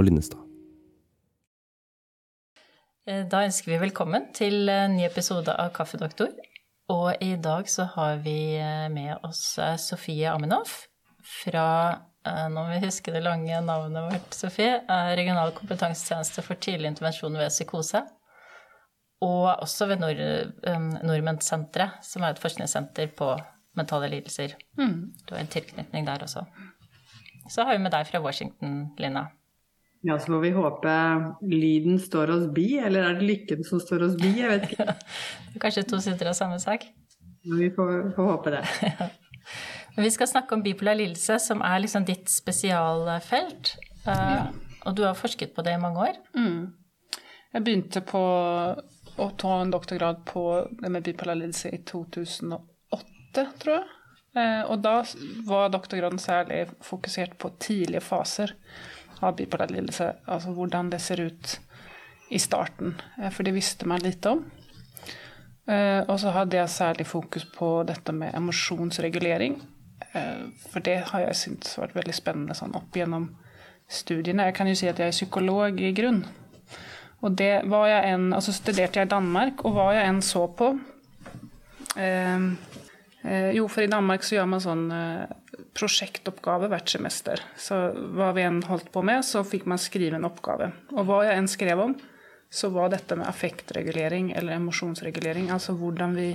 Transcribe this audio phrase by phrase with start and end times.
[0.00, 0.40] Og Linnestad.
[3.06, 6.30] Eh, Da ønsker vi velkommen til en ny episode av Kaffedoktor.
[6.90, 10.86] Og i dag så har vi eh, med oss eh, Sofie Aminoff
[11.42, 11.66] fra,
[12.26, 16.90] eh, nå må vi huske det lange navnet vårt, Sofie, eh, Regional kompetansetjeneste for tidlig
[16.94, 18.00] intervensjon ved psykose.
[19.22, 23.34] Og også ved Nord, eh, Nordmennsenteret, som er et forskningssenter på
[23.76, 24.56] mentale lidelser.
[25.28, 26.46] Du har en tilknytning der også.
[27.50, 29.28] Så har vi med deg fra Washington, Lina.
[30.02, 30.92] Ja, så får vi håpe
[31.44, 34.30] lyden står oss bi, eller er det lykken som står oss bi?
[34.40, 34.94] Jeg vet ikke.
[35.62, 36.86] Kanskje to sider av samme sak?
[37.44, 38.62] Men vi får, får håpe det.
[39.96, 43.74] Men vi skal snakke om bipolar lidelse, som er liksom ditt spesialfelt.
[44.08, 44.42] Eh,
[44.88, 46.16] Og du har forsket på det i mange år.
[47.52, 48.20] Jeg begynte på
[49.20, 50.44] å ta en doktorgrad på
[50.80, 53.88] det med bipolar lidelse i 2008, tror jeg.
[54.36, 55.02] Eh, Og da
[55.46, 58.54] var doktorgraden særlig fokusert på tidlige faser
[59.22, 60.12] av bipolar lidelse.
[60.26, 61.58] Altså hvordan det ser ut
[62.30, 64.44] i starten, eh, for det visste man lite om.
[65.68, 69.60] Eh, Og så hadde jeg særlig fokus på dette med emosjonsregulering.
[70.72, 73.28] For det har jeg syntes vært veldig spennende sånn opp gjennom
[73.88, 74.46] studiene.
[74.48, 76.24] Jeg kan jo si at jeg er psykolog i grunn.
[77.22, 80.46] Og det var jeg en, altså studerte jeg i Danmark, og hva jeg enn så
[80.56, 80.70] på
[81.96, 82.38] eh,
[83.22, 85.32] Jo, for i Danmark så gjør man sånn eh,
[85.76, 87.42] prosjektoppgave hvert semester.
[87.60, 87.76] Så
[88.16, 90.70] hva vi enn holdt på med, så fikk man skrive en oppgave.
[90.94, 91.92] Og hva jeg enn skrev om,
[92.50, 96.30] så var dette med affektregulering eller emosjonsregulering, altså hvordan vi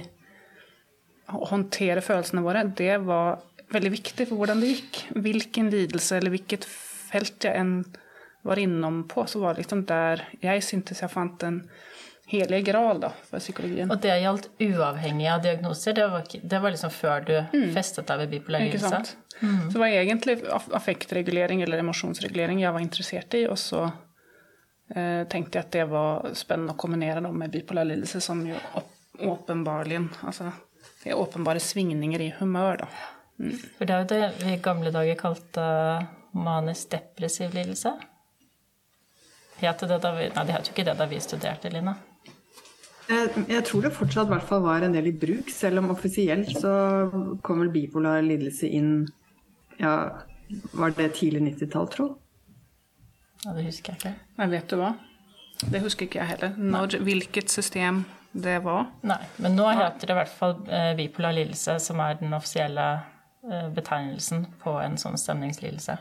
[1.26, 3.42] håndterer følelsene våre, det var
[3.74, 5.02] veldig viktig for hvordan det gikk.
[5.26, 7.80] Hvilken lidelse eller hvilket felt jeg enn
[8.46, 11.64] var innom på, så var det liksom der jeg syntes jeg fant en
[12.26, 13.92] helig gral da, for psykologien.
[13.92, 15.94] Og det gjaldt uavhengig av diagnoser.
[15.94, 17.36] Det var, det var liksom før du
[17.76, 18.90] festet deg ved bipolar lidelse.
[18.90, 19.16] sant?
[19.40, 23.84] Så det var egentlig affektregulering eller emosjonsregulering jeg var interessert i, og så
[24.96, 28.58] eh, tenkte jeg at det var spennende å kombinere det med bipolar lidelse, som jo
[29.16, 30.50] åpenbarlig altså,
[31.04, 32.90] det er åpenbare svingninger i humør, da.
[33.76, 35.64] For det er jo det vi i gamle dager kalte
[36.36, 37.92] manisk depressiv lidelse.
[39.60, 41.96] Het det da vi Nei, det het jo ikke det da vi studerte, Lina.
[43.06, 46.50] Jeg, jeg tror det fortsatt hvert fall var en del i bruk, selv om offisielt
[46.58, 46.74] så
[47.46, 49.04] kom vel bipolar lidelse inn
[49.78, 49.94] ja,
[50.72, 52.08] var det tidlig 90-tall, tro?
[53.46, 54.14] Ja, det husker jeg ikke.
[54.40, 54.94] Men vet du hva?
[55.72, 56.56] Det husker ikke jeg heller.
[56.58, 58.04] Når, hvilket system
[58.36, 58.90] det var.
[59.08, 62.88] Nei, men nå heter det i hvert fall eh, bipolar lidelse, som er den offisielle
[63.48, 65.98] eh, betegnelsen på en sånn stemningslidelse.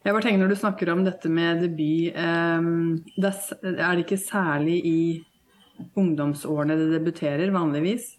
[0.00, 2.70] Jeg bare tenker Når du snakker om dette med debut, eh,
[3.16, 5.00] det er, er det ikke særlig i
[5.98, 8.16] ungdomsårene det debuterer, vanligvis?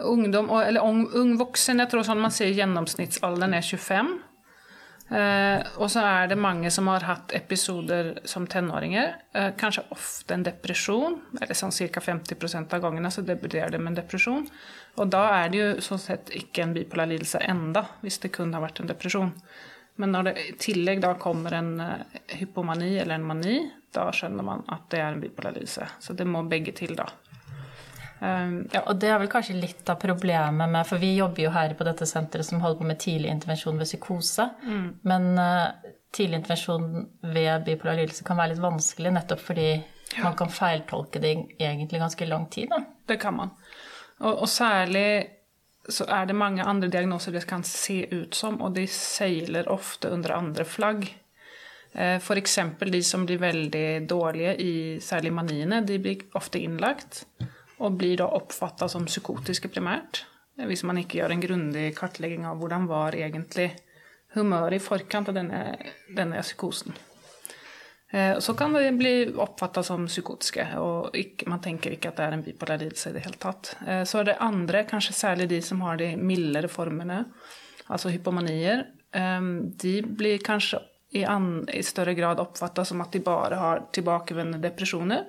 [0.00, 4.12] Ungdom, eller ung, ung voksen, jeg tror sånn man sier gjennomsnittsalderen er 25.
[5.10, 9.16] Eh, og så er det mange som har hatt episoder som tenåringer.
[9.34, 12.02] Eh, kanskje ofte en depresjon, eller sånn ca.
[12.04, 14.46] 50% av gangene så debuterer det med en depresjon.
[15.02, 18.54] Og da er det jo sånn sett ikke en bipolar lidelse enda, hvis det kun
[18.54, 19.34] har vært en depresjon.
[19.98, 23.58] Men når det i tillegg da kommer en eh, hypomani eller en mani,
[23.94, 25.88] da skjønner man at det er en bipolar lidelse.
[26.00, 27.08] Så det må begge til, da.
[28.20, 31.52] Um, Ja, og det er vel kanskje litt av problemet med For vi jobber jo
[31.54, 34.48] her på dette senteret som holder på med tidlig intervensjon ved psykose.
[35.08, 39.70] Men uh, tidlig intervensjon ved bipolar lidelse kan være litt vanskelig nettopp fordi
[40.20, 42.68] man kan feiltolke det egentlig ganske lang tid.
[42.72, 42.82] Da.
[43.06, 43.52] Det kan man.
[44.18, 45.06] Og, og særlig
[45.88, 50.10] så er det mange andre diagnoser det kan se ut som, og de seiler ofte
[50.12, 51.06] under andre flagg.
[51.92, 52.58] Eh, F.eks.
[52.78, 57.24] de som blir veldig dårlige i særlig maniene, de blir ofte innlagt
[57.80, 60.24] og blir da oppfatta som psykotiske primært.
[60.58, 63.72] eh, Hvis man ikke gjør en grundig kartlegging av hvordan var egentlig
[64.34, 65.76] humøret i forkant av denne,
[66.14, 66.94] denne psykosen.
[68.12, 72.24] Eh, Så kan det bli oppfatta som psykotiske, og ikke, man tenker ikke at det
[72.24, 73.74] er en bipolar lidelse i det hele tatt.
[74.06, 77.24] Så er det andre, kanskje særlig de som har de mildere formene,
[77.88, 80.78] altså hypomanier, de blir kanskje
[81.10, 85.26] i, an, i større grad oppfattes som at de bare har tilbakevendende depresjoner,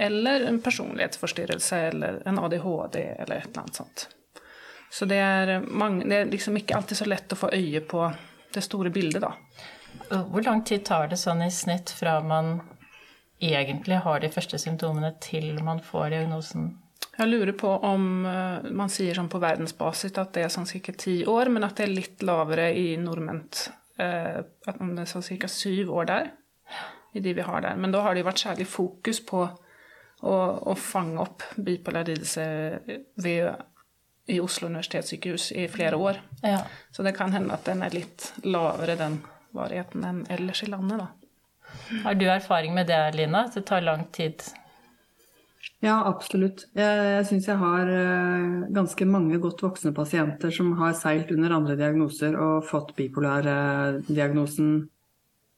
[0.00, 4.08] eller en personlighetsforstyrrelse, eller en ADHD, eller et eller annet sånt.
[4.92, 8.06] Så det er, mange, det er liksom ikke alltid så lett å få øye på
[8.52, 9.32] det store bildet, da.
[10.08, 12.58] Hvor lang tid tar det sånn i snitt fra man
[13.42, 16.70] egentlig har de første symptomene til man får diagnosen?
[17.18, 20.94] Jeg lurer på om eh, man sier sånn på verdensbasis at det er sånn ca.
[20.96, 23.66] ti år, men at det er litt lavere i nordment.
[23.98, 25.50] Eh, At om det er sånn ca.
[25.50, 26.30] syv år der,
[27.12, 27.76] i de vi har der.
[27.76, 29.42] Men da har det jo vært særlig fokus på
[30.22, 30.34] å,
[30.72, 32.44] å fange opp bipolar lidelse
[33.20, 33.64] ved,
[34.32, 36.20] i Oslo universitetssykehus i flere år.
[36.46, 36.62] Ja.
[36.90, 39.20] Så det kan hende at den er litt lavere, den
[39.52, 41.10] varigheten enn ellers i landet, da.
[42.04, 43.46] Har du erfaring med det, Lina?
[43.48, 44.44] At det tar lang tid?
[45.82, 46.68] Ja, absolutt.
[46.78, 51.56] Jeg, jeg syns jeg har uh, ganske mange godt voksne pasienter som har seilt under
[51.56, 54.90] andre diagnoser og fått bipolardiagnosen uh,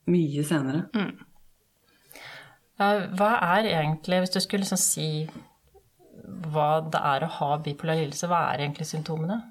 [0.09, 0.87] mye senere.
[0.97, 1.11] Mm.
[2.81, 5.09] Uh, hva er egentlig, hvis du skulle liksom si
[6.55, 9.43] hva det er å ha bipolar lidelse, hva er egentlig symptomene?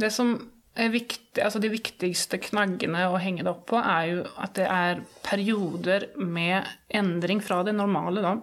[0.00, 0.32] Det som
[0.80, 4.68] er viktig, altså de viktigste knaggene å henge det opp på, er jo at det
[4.70, 8.24] er perioder med endring fra det normale.
[8.24, 8.34] Da.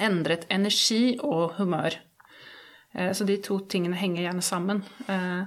[0.00, 1.98] Endret energi og humør.
[2.92, 4.82] Eh, så de to tingene henger gjerne sammen.
[5.08, 5.44] Eh,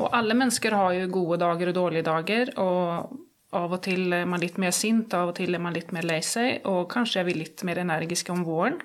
[0.00, 2.52] og alle mennesker har jo gode dager og dårlige dager.
[2.60, 3.16] Og
[3.52, 6.06] av og til er man litt mer sint, av og til er man litt mer
[6.08, 8.80] lei seg, og kanskje er vi litt mer energiske om våren.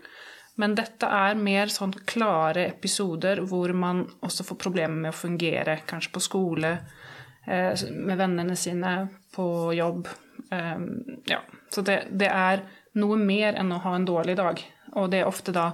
[0.57, 5.83] Men dette er mer sånn klare episoder hvor man også får problemer med å fungere,
[5.87, 6.71] kanskje på skole,
[7.45, 8.95] eh, med vennene sine,
[9.35, 9.45] på
[9.77, 10.07] jobb.
[10.47, 11.41] Ja.
[11.69, 12.61] Så det, det, er
[12.95, 14.61] noe mer enn å ha en dårlig dag.
[14.97, 15.71] Og det er ofte da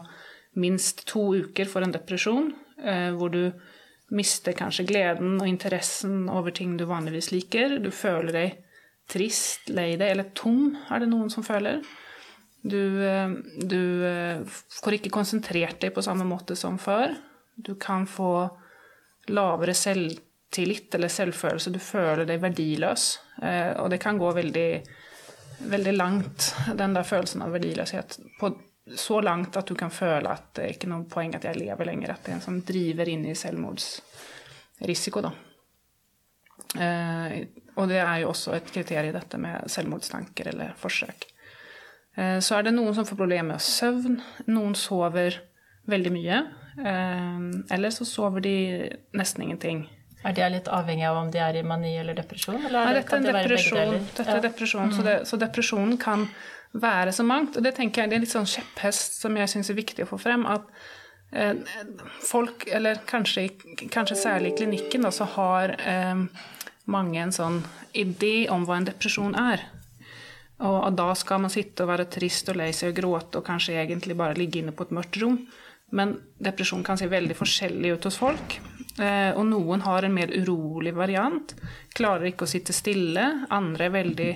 [0.60, 2.52] minst to uker for en depresjon,
[2.84, 3.52] eh, hvor du
[4.14, 7.80] mister kanskje gleden og interessen over ting du vanligvis liker.
[7.82, 8.58] Du føler deg
[9.10, 11.82] trist, lei deg eller tom, er det noen som føler.
[12.64, 13.30] Du, eh,
[13.60, 14.44] du, eh,
[14.84, 17.16] får ikke konsentrert deg på samme måte som før.
[17.58, 18.50] Du kan få
[19.34, 21.72] lavere selvtillit eller selvfølelse.
[21.72, 23.20] Du føler deg verdiløs.
[23.80, 24.84] Og det kan gå veldig,
[25.70, 28.18] veldig langt, den der følelsen av verdiløshet.
[28.40, 28.52] På
[28.96, 31.88] så langt at du kan føle at det er ikke noe poeng at jeg lever
[31.88, 32.14] lenger.
[32.14, 35.32] At det er en som driver inn i selvmordsrisiko, da.
[37.78, 41.30] og det er jo også et kriterium, dette med selvmordstanker eller forsøk.
[42.18, 44.20] Eh, så er det noen som får problemer med søvn.
[44.52, 45.40] Noen sover
[45.90, 46.40] veldig mye.
[46.78, 47.44] Eh,
[47.76, 48.56] eller så sover de
[49.18, 49.86] nesten ingenting.
[50.24, 52.62] Er det litt avhengig av om de er i mani eller depresjon?
[52.62, 53.98] Eller Nei, dette er en depresjon.
[54.16, 54.94] Dette er depresjon mm.
[54.96, 56.30] så, det, så, depresjonen kan
[56.74, 57.58] være så mangt.
[57.58, 60.10] Og det tenker jeg det er litt sånn kjepphest som jeg syns er viktig å
[60.10, 60.46] få frem.
[60.50, 60.66] At
[61.32, 61.62] eh,
[62.26, 63.50] folk, eller kanskje,
[63.94, 66.26] kanskje, særlig i klinikken, da, så har eh,
[66.92, 67.62] mange en sånn
[67.94, 69.68] idé om hva en depresjon er.
[70.64, 73.76] Og da skal man sitte og være trist og lei seg og gråte og kanskje
[73.82, 75.42] egentlig bare ligge inne på et mørkt rom.
[75.94, 78.56] Men depresjon kan se veldig forskjellig ut hos folk.
[79.02, 81.54] Eh, og noen har en mer urolig variant.
[81.98, 83.26] Klarer ikke å sitte stille.
[83.54, 84.32] Andre er veldig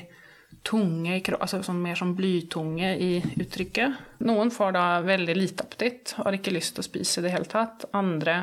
[0.67, 4.01] tunge, altså sånn mer som blytunge i uttrykket.
[4.27, 7.49] Noen får da veldig lite appetitt, har ikke lyst til å spise i det hele
[7.51, 7.87] tatt.
[7.97, 8.41] Andre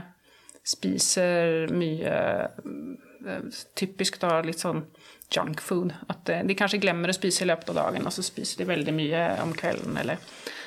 [0.64, 2.14] spiser mye
[3.24, 3.40] eh,
[3.76, 4.82] Typisk da litt sånn
[5.32, 5.92] junkfood.
[6.12, 8.70] At eh, de kanskje glemmer å spise i løpet av dagen, og så spiser de
[8.72, 9.96] veldig mye om kvelden.
[10.00, 10.20] Eller.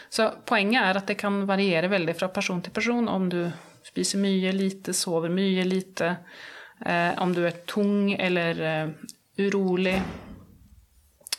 [0.10, 3.42] Så poenget er at det kan variere veldig fra person til person om du
[3.88, 6.14] spiser mye, lite, sover mye, lite.
[6.86, 8.90] Eh, om du er tung eller eh,
[9.42, 9.98] urolig.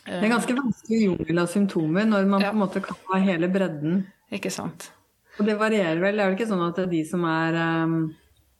[0.05, 2.53] Det er ganske vanskelig jungel av symptomer når man ja.
[2.53, 4.01] på en måte kan ha hele bredden.
[4.33, 4.91] Ikke sant.
[5.39, 6.17] Og det varierer vel.
[6.17, 8.01] Det er vel ikke sånn at det er de som er um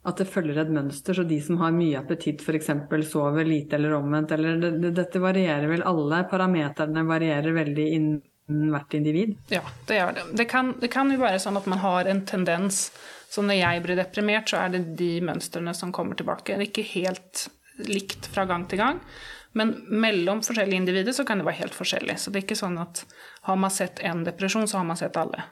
[0.08, 2.72] at det følger et mønster, så de som har mye appetitt f.eks.
[3.12, 8.72] sover lite eller omvendt, eller det, det, dette varierer vel alle parameterne varierer veldig innen
[8.74, 9.36] hvert individ?
[9.52, 10.26] Ja, det gjør det.
[10.40, 12.90] Det kan, det kan jo være sånn at man har en tendens
[13.30, 16.56] Så når jeg blir deprimert, så er det de mønstrene som kommer tilbake.
[16.56, 17.44] Det er ikke helt
[17.86, 19.04] likt fra gang til gang.
[19.58, 22.20] Men mellom forskjellige individer så kan det være helt forskjellig.
[22.22, 23.02] Så det er ikke sånn at
[23.48, 25.46] har man sett én depresjon, så har man sett alle.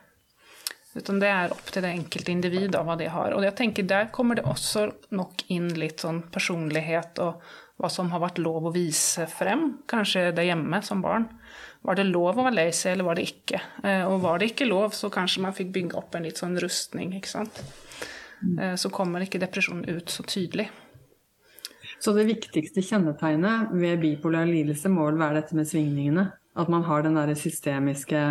[0.97, 3.35] Utan det er opp til det enkelte individ hva de har.
[3.37, 7.41] Og jeg tenker Der kommer det også nok inn litt sånn personlighet og
[7.77, 9.83] hva som har vært lov å vise frem.
[9.89, 11.27] Kanskje det hjemme som barn.
[11.85, 13.61] Var det lov å være lei seg, eller var det ikke?
[13.83, 16.57] Eh, og var det ikke lov, så kanskje man fikk bygge opp en litt sånn
[16.61, 17.13] rustning.
[17.19, 17.61] ikke sant?
[18.41, 18.77] Mm.
[18.77, 20.67] Så kommer ikke depresjonen ut så tydelig.
[21.99, 26.29] Så det viktigste kjennetegnet ved bipolar lidelse må vel være dette med svingningene?
[26.57, 28.21] At man har den derre systemiske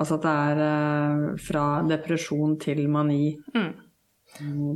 [0.00, 3.34] Altså at det er uh, fra depresjon til mani.
[3.52, 3.72] Mm.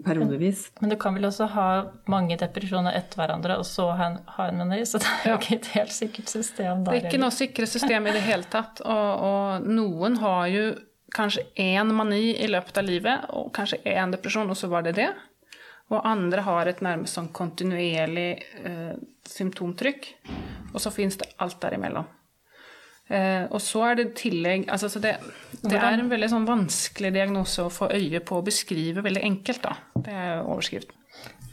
[0.04, 0.66] Periodevis.
[0.74, 1.66] Men, men, du kan vel også ha
[2.10, 4.80] mange depresjoner etter hverandre, og så ha en, ha en mani?
[4.84, 6.90] Så det er jo ikke et helt sikkert system der.
[6.90, 8.82] Det er ikke noe sikre system i det hele tatt.
[8.82, 10.66] Og, og noen har jo
[11.14, 14.96] kanskje én mani i løpet av livet, og kanskje én depresjon, og så var det
[14.98, 15.12] det.
[15.92, 18.28] Og andre har et nærmest sånn kontinuerlig
[18.64, 18.94] eh,
[19.28, 20.10] symptomtrykk.
[20.72, 22.06] Og så fins det alt derimellom.
[23.12, 25.18] Eh, og så er det tillegg altså, det,
[25.60, 29.66] det, er en veldig sånn vanskelig diagnose å få øye på og beskrive veldig enkelt.
[29.66, 29.74] da.
[30.06, 31.00] Det er overskriften.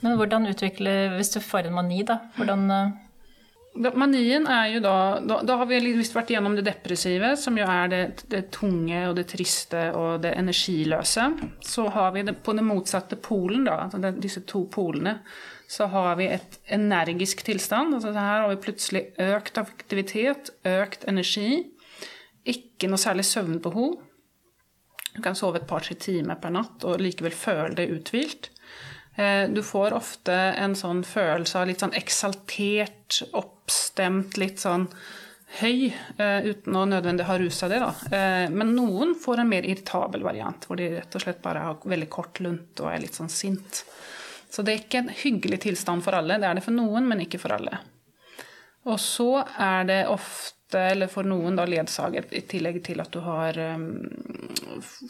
[0.02, 2.94] Men hvordan utvikler Hvis du får en mani, da, hvordan, eh,
[3.72, 7.64] Manien er jo da, da Da har vi visst vært igjennom det depressive, som jo
[7.72, 8.02] er det,
[8.32, 11.30] det, tunge og det triste og det energiløse.
[11.64, 15.22] Så har vi det på den motsatte polen, da, altså disse to polene,
[15.72, 17.96] så har vi et energisk tilstand.
[17.96, 21.64] Altså her har vi plutselig økt aktivitet, økt energi.
[22.44, 24.02] Ikke noe særlig søvnbehov.
[25.16, 28.52] Du kan sove et par-tre timer per natt og likevel føle deg uthvilt.
[29.16, 34.88] Eh, du får ofte en sånn følelse av litt sånn eksaltert, oppstemt, litt sånn
[35.60, 37.82] høy, eh, uten å nødvendig ha rusa det.
[37.84, 37.92] da.
[38.16, 41.84] Eh, men noen får en mer irritabel variant, hvor de rett og slett bare har
[41.84, 43.84] veldig kort lunt og er litt sånn sint.
[44.50, 46.40] Så det er ikke en hyggelig tilstand for alle.
[46.40, 47.80] Det er det for noen, men ikke for alle.
[48.86, 53.20] Og så er det ofte, eller for noen, da ledsaget, i tillegg til at du
[53.24, 53.54] har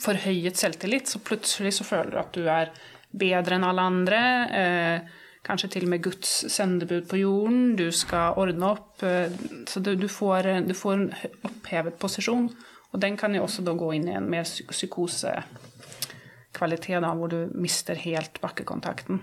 [0.01, 2.73] forhøyet selvtillit, så plutselig så føler du at du er
[3.11, 4.19] bedre enn alle andre.
[4.61, 5.01] Eh,
[5.45, 7.59] kanskje til og med Guds sendebud på jorden.
[7.79, 9.03] Du skal ordne opp.
[9.03, 9.29] Eh,
[9.69, 11.13] så du, du, får, du, får, en
[11.49, 12.49] opphevet posisjon.
[12.91, 17.95] Og den kan jo også da gå inn i en mer psykosekvalitet, hvor du mister
[17.95, 19.21] helt bakkekontakten.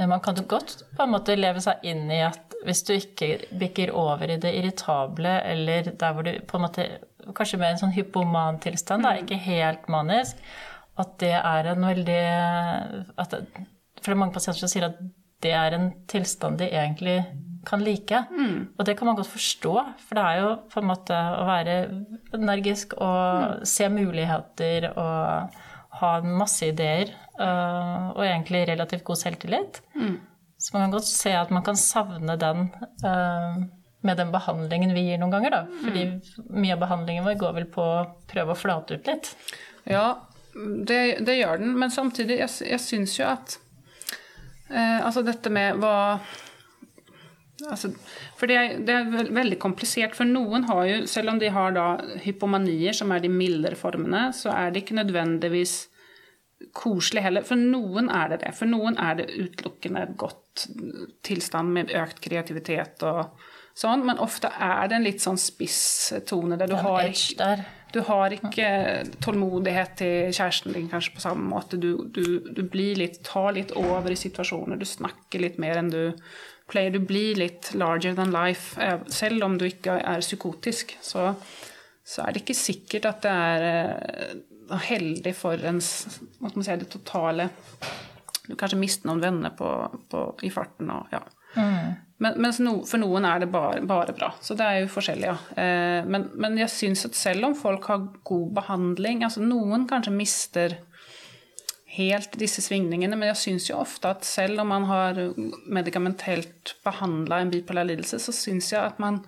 [0.00, 2.94] Men man kan jo godt på en måte leve seg inn i at hvis du
[2.94, 3.26] ikke
[3.60, 6.90] bikker over i det irritable, eller der hvor du på en måte
[7.36, 9.18] Kanskje med en sånn hypoman tilstand, da, mm.
[9.22, 10.38] ikke helt manisk,
[10.98, 12.22] at det er en veldig
[13.20, 13.36] at,
[14.00, 14.98] For det er mange pasienter som sier at
[15.40, 17.22] det er en tilstand de egentlig
[17.66, 18.24] kan like.
[18.30, 18.72] Mm.
[18.78, 21.76] Og det kan man godt forstå, for det er jo på en måte å være
[22.36, 23.66] energisk og mm.
[23.68, 25.58] se muligheter og
[26.00, 29.82] ha masse ideer uh, og egentlig relativt god selvtillit.
[29.96, 30.16] Mm.
[30.60, 32.68] Så man kan godt se at man kan savne den
[33.04, 33.60] uh,
[34.00, 35.80] med den behandlingen vi gir noen ganger, da.
[35.82, 36.20] Fordi mm.
[36.56, 39.34] mye av behandlingen vår går vel på å prøve å flate ut litt.
[39.88, 40.06] Ja,
[40.54, 43.58] det, det, gjør den, men samtidig, jeg, jeg syns jo at
[44.70, 45.94] eh, Altså dette med hva
[47.68, 47.92] altså,
[48.38, 50.16] For det er, det er, veldig komplisert.
[50.18, 51.86] For noen har jo, selv om de har da
[52.24, 55.76] hypomanier, som er de mildere formene, så er det ikke nødvendigvis
[56.76, 57.46] koselig heller.
[57.46, 58.54] For noen er det det.
[58.56, 60.66] For noen er det utelukkende godt
[61.26, 63.38] tilstand med økt kreativitet og
[63.80, 65.82] sånn, men ofte er det en litt sånn spiss
[66.28, 67.54] tone der du har ikke
[67.92, 68.68] du har ikke
[69.24, 71.78] tålmodighet til kjæresten din kanskje på samme måte.
[71.80, 74.78] Du, du, du litt, tar litt over i situasjoner.
[74.78, 76.02] Du snakker litt mer enn du
[76.70, 76.94] pleier.
[76.94, 78.78] Du blir litt larger than life.
[78.80, 81.32] Eh, selv om du ikke er psykotisk, så,
[82.04, 84.36] så er det ikke sikkert at det er
[84.70, 87.50] uh, heldig for ens hva man si, det totale
[88.46, 89.66] Du kanskje mister noen venner på,
[90.10, 91.20] på, i farten og ja.
[91.54, 91.98] Mm.
[92.20, 94.28] Men, mens no, for noen er det bare, bare, bra.
[94.44, 95.36] Så det er jo forskjellig, ja.
[95.56, 100.12] Eh, men, men, jeg syns at selv om folk har god behandling altså Noen kanskje
[100.12, 100.76] mister
[101.90, 105.16] helt disse svingningene, men jeg syns jo ofte at selv om man har
[105.66, 109.24] medikamentelt behandla en bipolar lidelse, så syns jeg at man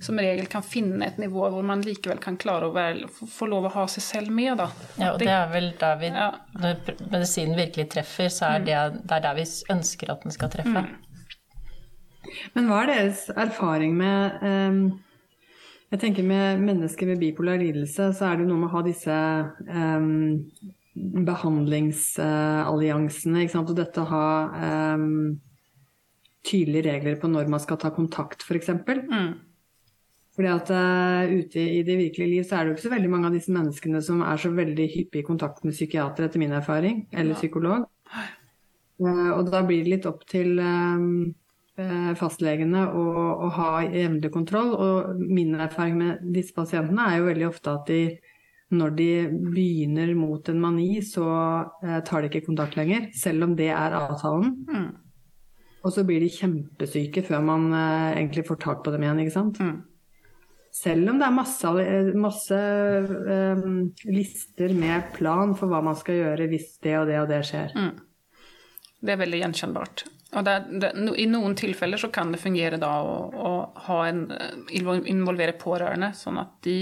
[0.00, 3.66] som regel kan finne et nivå hvor man likevel kan klare å være, få lov
[3.66, 4.54] å ha seg selv med.
[4.60, 4.68] Da.
[4.94, 6.12] Ja, og det er vel der vi.
[6.14, 8.68] Når medisinen virkelig treffer, så er mm.
[8.68, 10.86] det, det er der vi ønsker at den skal treffe.
[10.86, 11.07] Mm.
[12.56, 15.00] Men hva er deres erfaring med um,
[15.92, 19.16] Jeg tenker med mennesker med bipolar lidelse, så er det noe med å ha disse
[19.72, 20.36] um,
[21.28, 23.70] behandlingsalliansene, sant.
[23.72, 24.28] Og dette å ha
[24.96, 25.40] um,
[26.46, 28.68] tydelige regler på når man skal ta kontakt, f.eks.
[28.84, 29.32] Mm.
[30.38, 33.10] Fordi at uh, ute i det virkelige liv så er det jo ikke så veldig
[33.10, 36.54] mange av disse menneskene som er så veldig hyppig i kontakt med psykiater, etter min
[36.54, 37.38] erfaring, eller ja.
[37.40, 37.80] psykolog.
[39.02, 41.34] Uh, og da blir det litt opp til um,
[42.18, 43.04] fastlegene å,
[43.46, 44.72] å ha jevnlig kontroll.
[44.74, 48.02] Og min erfaring med disse pasientene er jo veldig ofte at de
[48.74, 51.26] når de begynner mot en mani, så
[51.84, 54.56] eh, tar de ikke kontakt lenger, selv om det er avtalen.
[54.68, 54.88] Mm.
[55.86, 59.36] Og så blir de kjempesyke før man eh, egentlig får tak på dem igjen, ikke
[59.38, 59.62] sant.
[59.62, 59.78] Mm.
[60.78, 63.64] Selv om det er masse, eh, masse eh,
[64.10, 67.72] lister med plan for hva man skal gjøre hvis det og det og det skjer.
[67.72, 67.94] Mm.
[68.98, 70.04] Det er veldig gjenkjennbart.
[70.36, 74.26] Og det, det, I noen tilfeller så kan det fungere da å, å en,
[74.68, 76.80] involvere pårørende, sånn at de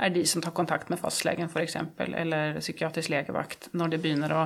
[0.00, 4.44] er de som tar kontakt med fastlegen f.eks., eller psykiatrisk legevakt når det begynner å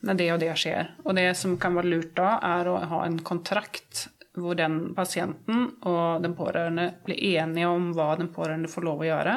[0.00, 0.94] når det og det skjer.
[1.04, 4.06] Og det som kan være lurt da, er å ha en kontrakt
[4.38, 9.08] hvor den pasienten og den pårørende blir enige om hva den pårørende får lov å
[9.10, 9.34] gjøre.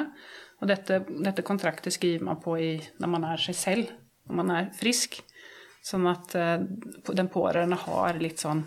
[0.61, 2.71] Og dette, dette kontraktet skriver man på i,
[3.01, 3.91] når man er seg selv,
[4.29, 5.19] når man er frisk.
[5.83, 6.57] Sånn at uh,
[7.11, 8.63] den pårørende har litt sånn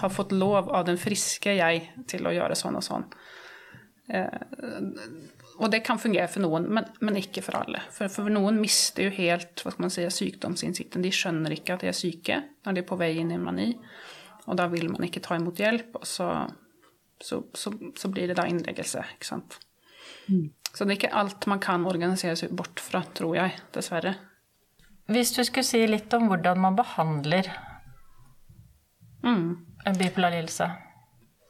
[0.00, 3.04] Har fått lov av den friske jeg til å gjøre sånn og sånn.
[4.10, 5.20] Uh,
[5.60, 7.82] og det kan fungere for noen, men, men ikke for alle.
[7.92, 11.04] For, for, noen mister jo helt hva skal man si, sykdomsinnsikten.
[11.04, 13.68] De skjønner ikke at de er syke når de er på vei inn i mani.
[14.48, 16.30] Og da vil man ikke ta imot hjelp, og så
[17.20, 19.04] så, så, så blir det da innleggelse.
[19.14, 19.58] ikke sant?
[20.74, 24.14] Så det er ikke alt man kan organisere seg bort fra, tror jeg, dessverre.
[25.10, 27.48] Hvis du skulle si litt om hvordan man behandler
[29.22, 29.56] Mm.
[29.84, 30.70] en bipolar lidelse.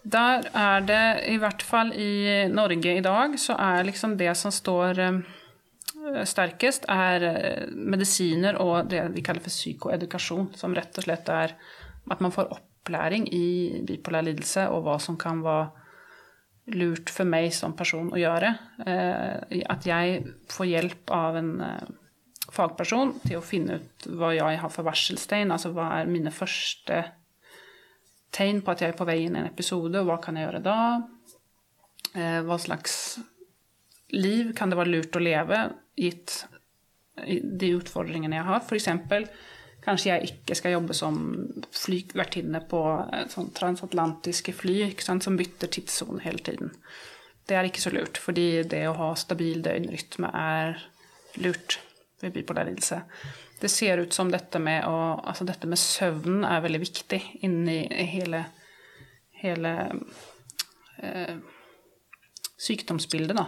[0.02, 4.50] Der er det, i hvert fall i Norge i dag, så er liksom det som
[4.50, 11.04] står eh, sterkest, er eh, medisiner og det vi kaller for psykoedukasjon, som rett og
[11.04, 11.54] slett er
[12.10, 15.70] at man får opplæring i bipolar lidelse og hva som kan være
[16.80, 18.54] lurt for meg som person å gjøre.
[18.86, 21.52] Eh, At jeg får hjelp av en
[22.54, 27.02] fagperson til å finne ut hva jeg har for varseltegn, altså hva er mine første
[28.34, 30.46] tegn på at jeg er på vei inn i en episode, og hva kan jeg
[30.46, 30.78] gjøre da?
[32.14, 32.94] Eh, hva slags
[34.14, 35.62] liv kan det være lurt å leve,
[35.98, 36.42] gitt
[37.20, 38.62] de utfordringene jeg har?
[38.64, 38.88] F.eks.
[39.84, 41.20] kanskje jeg ikke skal jobbe som
[41.74, 42.82] flyvertinne på
[43.32, 46.74] sånn transatlantiske fly sant, som bytter tidssone hele tiden.
[47.46, 50.82] Det er ikke så lurt, fordi det å ha stabil døgnrytme er
[51.42, 51.80] lurt
[52.20, 53.02] ved bipolar lidelse.
[53.60, 57.82] Det ser ut som dette med, å, altså dette med søvn er veldig viktig inni
[58.12, 58.44] hele,
[59.42, 59.74] hele
[61.02, 61.36] eh,
[62.60, 63.46] sykdomsbildet, da.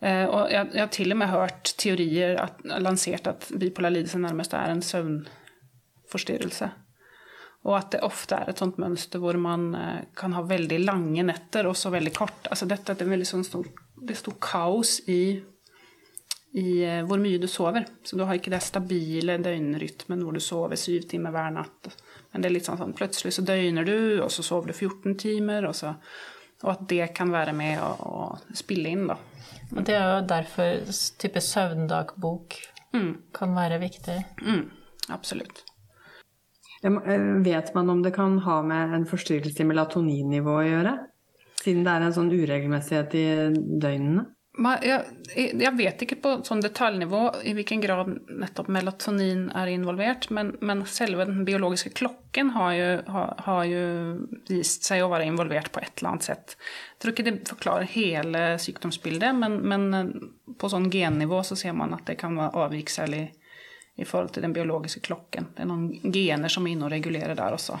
[0.00, 4.20] Eh, og jeg, jeg har til og med hørt teorier at, lansert at bipolar lidelse
[4.22, 6.70] nærmest er en søvnforstyrrelse.
[7.66, 11.26] Og at det ofte er et sånt mønster hvor man eh, kan ha veldig lange
[11.26, 12.46] netter og så veldig kort.
[12.52, 13.66] Altså dette er veldig sånn stor,
[13.98, 15.40] det er stor kaos i,
[16.54, 17.84] i eh, hvor mye du sover.
[18.04, 21.90] Så du har ikke det stabile døgnrytmen hvor du sover syv timer hver natt.
[22.32, 25.14] Men det er litt sånn, sånn plutselig så døgner du, og så sover du 14
[25.20, 25.94] timer, og, så,
[26.64, 29.16] og at det kan være med å, å spille inn, da.
[29.76, 30.82] Og det er jo derfor
[31.20, 32.58] type søvndagbok
[32.96, 34.14] Mm, kan være viktig.
[34.40, 34.62] mm,
[35.12, 35.58] absolutt.
[36.82, 40.68] Jeg må- eh, Vet man om det kan ha med en forstyrrelse i melatoninnivået å
[40.70, 40.94] gjøre?
[41.60, 43.26] Siden det er en sånn uregelmessighet i
[43.82, 44.24] døgnene?
[44.58, 45.04] Jeg,
[45.36, 50.82] jeg vet ikke på sånn detaljnivå i hvilken grad nettopp melatonin er involvert, men, men
[50.90, 53.84] selve den biologiske klokken har jo, har, har jo
[54.50, 56.56] vist seg å være involvert på et eller annet sett.
[56.58, 61.94] Jeg tror ikke det forklarer hele sykdomsbildet, men, men på sånn gennivå så ser man
[61.94, 63.28] at det kan være avvik særlig
[63.98, 65.52] i forhold til den biologiske klokken.
[65.54, 67.78] Det er noen gener som er inne og regulerer der også.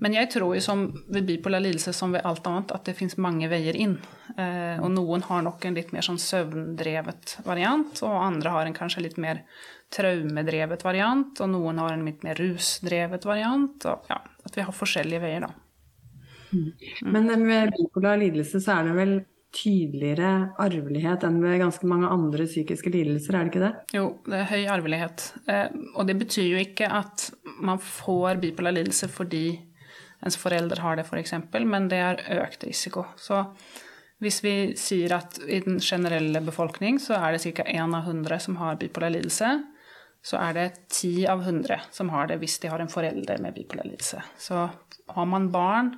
[0.00, 3.18] Men jeg tror jo som ved bipolar lidelse som ved alt annet at det finnes
[3.20, 3.96] mange veier inn.
[4.36, 8.76] Eh, og noen har nok en litt mer sånn søvndrevet variant, og andre har en
[8.76, 9.44] kanskje litt mer
[9.94, 13.86] traumedrevet variant, og noen har en litt mer rusdrevet variant.
[13.90, 15.52] Og ja, at vi har forskjellige veier, da.
[17.02, 19.14] Men ved bipolar lidelse så er det vel
[19.54, 20.30] tydeligere
[20.62, 23.72] arvelighet enn ved ganske mange andre psykiske lidelser, er det ikke det?
[23.94, 25.28] Jo, det er høy arvelighet.
[25.50, 27.28] Eh, og det betyr jo ikke at
[27.62, 29.46] man får bipolar lidelse fordi
[30.24, 31.34] ens forelder har det, f.eks.,
[31.64, 33.06] men det er økt risiko.
[33.20, 33.42] Så
[34.22, 37.66] hvis vi sier at i den generelle befolkning så er det ca.
[37.66, 39.50] 1 av 100 som har bipolar lidelse,
[40.24, 43.54] så er det 10 av 100 som har det hvis de har en forelder med
[43.58, 44.22] bipolar lidelse.
[44.40, 44.68] Så
[45.12, 45.92] har man barn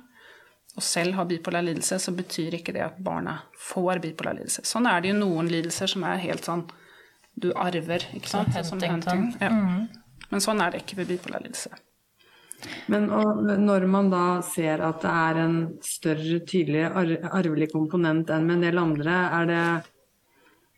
[0.77, 4.61] og selv har bipolar lidelse, så betyr ikke det at barna får bipolar lidelse.
[4.67, 6.67] Sånn er det jo noen lidelser som er helt sånn
[7.37, 8.53] du arver, ikke sant?
[8.53, 9.31] Som Som Huntington.
[9.41, 9.49] Ja.
[9.49, 10.05] Ja.
[10.29, 11.71] Men sånn er det ikke ved bipolar lidelse.
[12.89, 13.05] Men
[13.65, 18.57] når man da ser at det er en større, tydeligere ar arvelig komponent enn med
[18.57, 19.67] en del andre, er det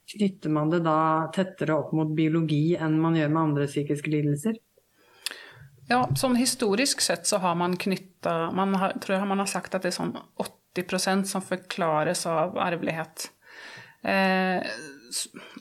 [0.09, 4.55] Knytter man det da tettere opp mot biologi enn man gjør med andre psykiske lidelser?
[5.89, 9.77] Ja, sånn historisk sett så har man knytta Man har, tror jeg man har sagt
[9.77, 13.29] at det er sånn 80% som forklares av arvelighet.
[14.01, 14.65] Eh,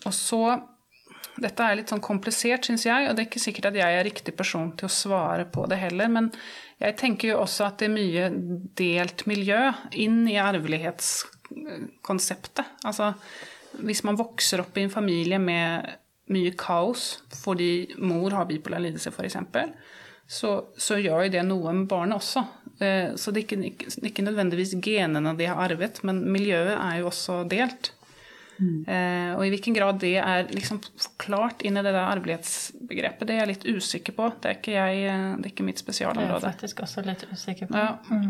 [0.05, 0.43] og så
[1.39, 4.07] Dette er litt sånn komplisert, syns jeg, og det er ikke sikkert at jeg er
[4.07, 6.09] riktig person til å svare på det heller.
[6.11, 6.25] Men
[6.83, 8.25] jeg tenker jo også at det er mye
[8.79, 9.63] delt miljø
[9.99, 12.67] inn i arvelighetskonseptet.
[12.89, 13.07] Altså
[13.85, 15.69] hvis man vokser opp i en familie med
[16.33, 17.03] mye kaos
[17.41, 19.37] fordi mor har bipolar lidelse, f.eks.,
[20.29, 22.43] så, så gjør jo det noe med barnet også.
[22.85, 27.07] Eh, Så det er ikke, ikke, nødvendigvis genene de har arvet, men miljøet er jo
[27.09, 27.93] også delt.
[28.59, 33.37] Eh, og i hvilken grad det er liksom forklart inn i det der arvelighetsbegrepet, det
[33.37, 34.31] er jeg litt usikker på.
[34.43, 37.27] Det er ikke, jeg, eh, det er ikke mitt Det er jeg faktisk også litt
[37.31, 37.83] usikker på.
[37.85, 38.23] Ja.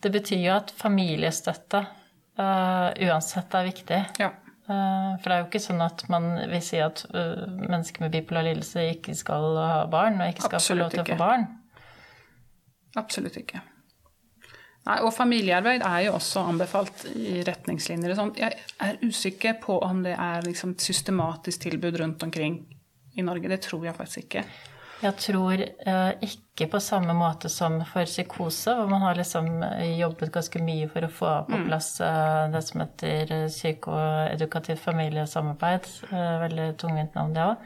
[0.00, 1.82] Det betyr jo at familiestøtte
[2.40, 4.04] uh, uansett er viktig.
[4.22, 4.30] ja.
[4.70, 8.12] Uh, for det er jo ikke sånn at man vil si at uh, mennesker med
[8.14, 11.20] bipolar lidelse ikke skal ha barn, og ikke skal få lov til til å få
[11.20, 11.48] barn.
[13.00, 13.64] Absolutt ikke.
[14.88, 18.14] Nei, og familiearbeid er jo også anbefalt i retningslinjer.
[18.16, 18.32] Sånn.
[18.40, 22.62] Jeg er usikker på om det er liksom et systematisk tilbud rundt omkring
[23.16, 23.50] i Norge.
[23.52, 24.44] Det tror jeg faktisk ikke.
[25.00, 29.94] Jeg tror eh, ikke på samme måte som for psykose, hvor man har liksom eh,
[30.00, 31.66] jobbet ganske mye for å få på Mm.
[31.70, 35.88] plass eh, det som heter eh, psykoedukativt familiesamarbeid.
[36.10, 37.56] Eh, veldig tungvint navn, det òg.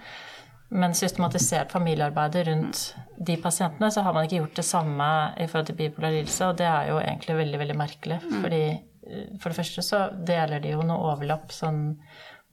[0.74, 2.82] Men systematisert familiearbeidet rundt
[3.16, 5.08] de pasientene, så har man ikke gjort det samme
[5.38, 8.20] i forhold til bipolar lidelse, og det er jo egentlig veldig, veldig merkelig.
[8.32, 11.84] Fordi eh, for det første så deler de jo noe overlapp sånn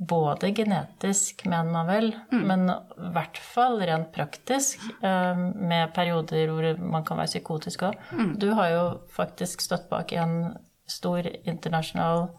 [0.02, 6.70] både genetisk, mener man vel, men i hvert fall rent praktisk, eh, med perioder hvor
[6.82, 7.98] man kan være psykotisk òg.
[8.42, 10.56] Du har jo faktisk stått bak en
[10.90, 12.30] stor internasjonal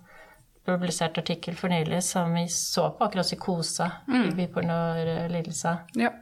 [0.65, 5.77] publisert artikkel for nylig som vi så på akkurat psykose i bipolar lidelse.
[5.99, 6.13] Ja.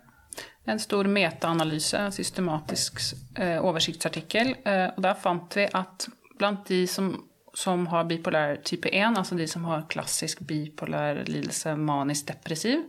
[0.64, 3.00] En stor metaanalyse, systematisk
[3.38, 4.54] eh, oversiktsartikkel.
[4.64, 6.06] Eh, og der fant vi at
[6.38, 7.12] blant de som,
[7.54, 12.84] som har bipolar type 1, altså de som har klassisk bipolar lidelse manisk depressiv,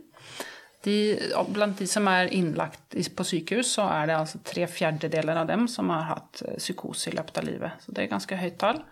[0.82, 0.96] de,
[1.48, 5.68] blant de som er innlagt på sykehus, så er det altså tre fjerdedeler av dem
[5.70, 7.84] som har hatt eh, psykose i løpet av livet.
[7.84, 8.82] Så det er ganske høyt tall.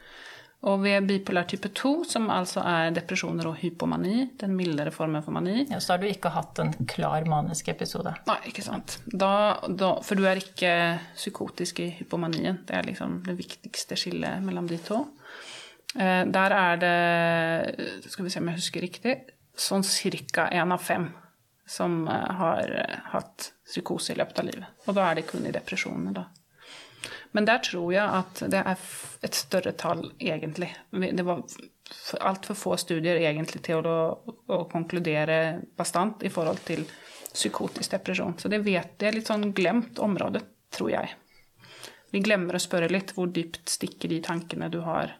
[0.68, 5.32] Og ved bipolar type 2, som altså er depresjoner og hypomani, den mildere formen for
[5.32, 8.12] mani, Ja, så har du ikke hatt en klar manisk episode.
[8.28, 8.98] Nei, ikke sant.
[9.06, 10.74] Da, da, for du er ikke
[11.14, 12.60] psykotisk i hypomanien.
[12.68, 15.00] Det er liksom det viktigste skillet mellom de to.
[15.96, 19.16] Eh, der er det, skal vi se om jeg husker riktig,
[19.56, 20.50] sånn ca.
[20.52, 21.08] én av fem
[21.70, 24.84] som eh, har eh, hatt psykose i løpet av livet.
[24.86, 26.28] Og da er det kun i depresjoner, da.
[27.32, 28.86] Men der tror jeg at det er
[29.22, 30.70] et større tall, egentlig.
[30.90, 31.44] Det var
[32.20, 33.98] altfor få studier egentlig til å,
[34.50, 36.84] å konkludere bastant i forhold til
[37.30, 38.34] psykotisk depresjon.
[38.38, 40.42] Så det vet det er litt sånn glemt område,
[40.74, 41.14] tror jeg.
[42.10, 45.14] Vi glemmer å spørre litt hvor dypt stikker de tankene du har.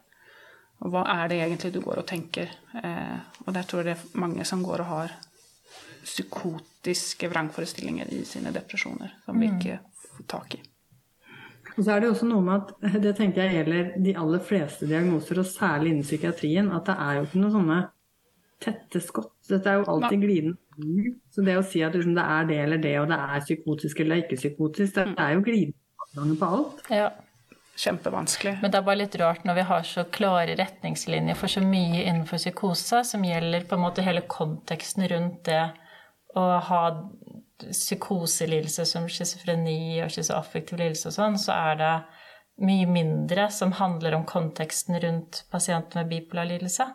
[0.81, 2.51] Og hva er det egentlig du går og tenker?
[2.83, 5.15] Eh, og der tror jeg det er mange som går og har
[6.03, 10.63] psykotiske vrangforestillinger i sine depresjoner, som vi ikke får tak i.
[11.81, 14.89] Og så er det også noe med at det tenker jeg gjelder de aller fleste
[14.91, 17.79] diagnoser, og særlig innen psykiatrien, at det er jo ikke noen sånne
[18.61, 19.33] tette skott.
[19.49, 20.59] Dette er jo alltid glidende.
[21.33, 24.05] Så det å si at liksom det er det eller det, og det er psykotisk
[24.05, 26.87] eller ikke psykotisk, det er jo glidende på alt.
[26.93, 27.11] Ja.
[27.81, 28.59] Kjempevanskelig.
[28.61, 32.03] Men det er bare litt rart når vi har så klare retningslinjer for så mye
[32.03, 35.63] innenfor psykose, som gjelder på en måte hele konteksten rundt det
[36.37, 36.83] å ha
[37.71, 41.93] psykoselidelse som schizofreni og schizoaffektiv lidelse og sånn, så er det
[42.61, 46.87] mye mindre som handler om konteksten rundt pasienter med bipolar lidelse.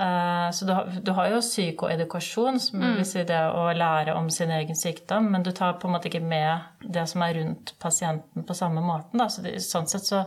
[0.00, 4.30] Eh, Så du har, du har jo psykoedukasjon, som vil si det å lære om
[4.30, 7.74] sin egen sykdom, men du tar på en måte ikke med det som er rundt
[7.78, 9.18] pasienten på samme måten.
[9.18, 9.28] Da.
[9.28, 10.24] Så det, sånn sett så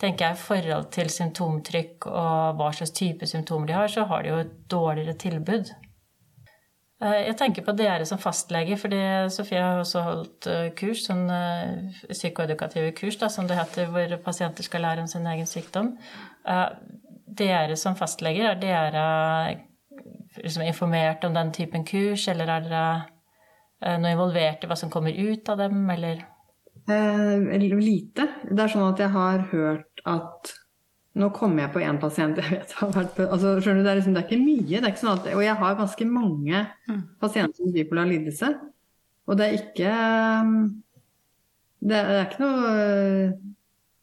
[0.00, 4.22] tenker jeg i forhold til symptomtrykk og hva slags type symptomer de har, så har
[4.22, 5.70] de jo et dårligere tilbud.
[7.04, 9.00] Eh, Jeg tenker på dere som fastlege, fordi
[9.32, 14.16] Sofie har også holdt eh, kurs, sånn eh, psykoedukative kurs, da, som det heter, hvor
[14.24, 15.94] pasienter skal lære om sin egen sykdom.
[17.34, 19.04] Dere som fastleger, er dere
[20.42, 25.12] liksom informert om den typen kurs, eller er dere noe involvert i hva som kommer
[25.12, 26.22] ut av dem, eller
[26.84, 27.38] Eh,
[27.80, 28.26] lite.
[28.44, 30.50] Det er sånn at jeg har hørt at
[31.14, 33.90] Nå kommer jeg på én pasient jeg vet har vært på altså, skjønner du, det,
[33.92, 34.68] er liksom, det er ikke mye.
[34.72, 36.62] Det er ikke sånn at, og jeg har ganske mange
[37.22, 38.50] pasienter med bipolar lidelse.
[39.24, 39.92] Og det er ikke
[41.84, 42.72] det er, det er ikke noe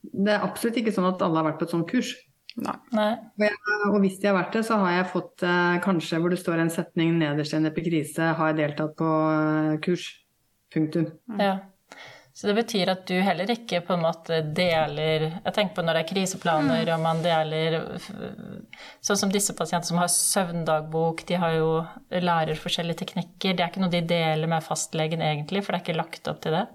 [0.02, 2.14] Det er absolutt ikke sånn at alle har vært på et sånt kurs.
[2.60, 2.76] Nei.
[2.96, 3.12] Nei.
[3.16, 6.34] Og, jeg, og hvis de har vært det, så har jeg fått eh, kanskje hvor
[6.34, 10.10] det står en setning nederst i en epikrise, har jeg deltatt på eh, kurs.
[10.72, 11.08] Punktum.
[11.40, 11.54] Ja.
[12.34, 15.98] Så det betyr at du heller ikke på en måte deler Jeg tenker på når
[15.98, 17.76] det er kriseplaner og man deler
[19.04, 21.72] Sånn som disse pasientene som har søvndagbok, de har jo
[22.24, 23.58] lærer forskjellige teknikker.
[23.58, 26.40] Det er ikke noe de deler med fastlegen egentlig, for det er ikke lagt opp
[26.46, 26.66] til det.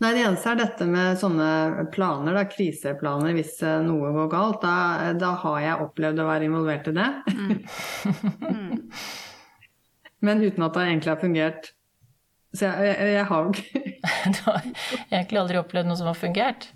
[0.00, 1.48] Nei, det eneste er dette med sånne
[1.92, 4.62] planer, da, kriseplaner hvis eh, noe går galt.
[4.62, 7.08] Da, da har jeg opplevd å være involvert i det.
[10.24, 11.70] Men uten at det egentlig har fungert.
[12.56, 13.80] Så jeg, jeg, jeg har jo ikke
[14.34, 14.64] Du har
[15.12, 16.70] egentlig aldri opplevd noe som har fungert.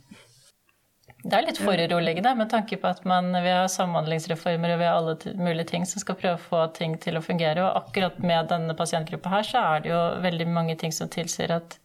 [1.25, 4.99] Det er litt foruroligende med tanke på at man, vi har samhandlingsreformer og vi har
[4.99, 7.65] alle mulige ting som skal prøve å få ting til å fungere.
[7.65, 11.55] Og akkurat med denne pasientgruppa her, så er det jo veldig mange ting som tilsier
[11.57, 11.79] at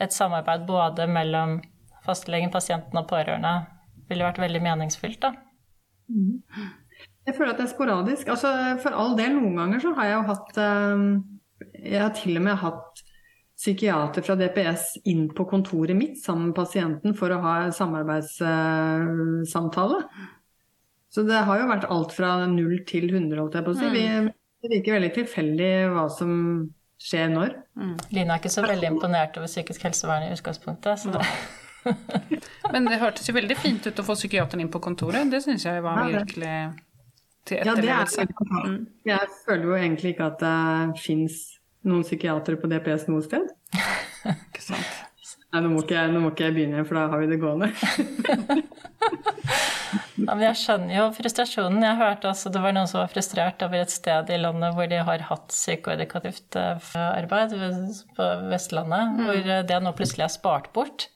[0.00, 1.58] et samarbeid både mellom
[2.06, 3.52] fastlegen, pasienten og pårørende
[4.08, 5.20] ville vært veldig meningsfylt.
[5.20, 5.34] da.
[7.26, 8.32] Jeg føler at det er sporadisk.
[8.32, 8.50] Altså,
[8.82, 11.04] for all del, noen ganger så har jeg jo hatt eh,
[11.92, 13.04] Jeg har til og med hatt
[13.62, 20.02] psykiater fra DPS inn på kontoret mitt sammen med pasienten for å ha samarbeidssamtale.
[21.12, 23.88] Så det har jo vært alt fra null til 100, holdt jeg på å si.
[23.92, 24.04] Vi,
[24.62, 26.30] det virker veldig tilfeldig hva som
[27.02, 27.50] skjer når.
[28.14, 30.94] Line er ikke så veldig imponert over psykisk helsevern i utgangspunktet.
[31.02, 31.22] Så det,
[32.72, 35.30] Men det hørtes jo veldig fint ut å få psykiateren inn på kontoret.
[35.30, 36.56] Det syns jeg var virkelig
[37.48, 38.06] til Ja, det er
[39.08, 40.56] Jeg føler jo egentlig ikke at det
[41.02, 41.34] fins
[41.88, 43.48] noen psykiatere på DPS noe sted.
[44.48, 44.98] Ikke sant?
[45.52, 47.36] Nei, nå må, ikke, jeg- nå må ikke jeg begynne, for da har vi det
[47.42, 47.66] gående.
[50.16, 51.82] ja, men jeg skjønner jo frustrasjonen.
[51.84, 54.88] Jeg hørte altså det var noen som var frustrert over et sted i landet hvor
[54.88, 57.52] de har hatt psykoedukativt eh, arbeid,
[58.16, 61.08] på Vestlandet, hvor eh, det nå plutselig er spart bort.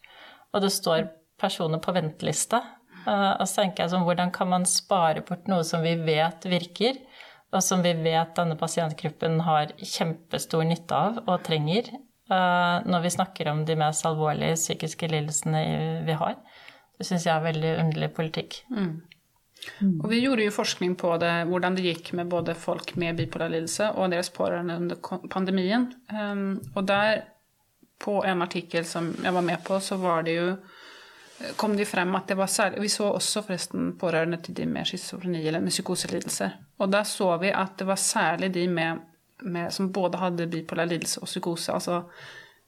[0.52, 1.08] Og det står
[1.40, 2.60] personer på venteliste.
[3.06, 6.44] Eh, Og så tenker jeg sånn, hvordan kan man spare bort noe som vi vet
[6.50, 7.00] virker,
[7.56, 11.88] og som vi vet denne pasientgruppen har kjempestor nytte av og trenger,
[12.30, 15.62] eh, når vi snakker om de mest alvorlige psykiske lidelsene
[16.06, 16.38] vi har?
[16.96, 18.62] Det syns jeg er veldig underlig politikk.
[20.02, 23.50] Og vi gjorde jo forskning på det, hvordan det gikk med både folk med bipolar
[23.52, 25.88] lidelse og deres pårørende under pandemien.
[26.12, 27.24] Um, og der,
[28.00, 30.50] på en artikkel som jeg var med på, så var det jo
[31.56, 34.88] kom det frem at det var særlig Vi så også forresten pårørende til de med
[34.88, 36.56] schizofreni eller med psykoselidelser.
[36.78, 39.02] Og da så vi at det var særlig de med,
[39.42, 41.72] med, som både hadde bipolar lidelse og psykose.
[41.72, 42.02] Altså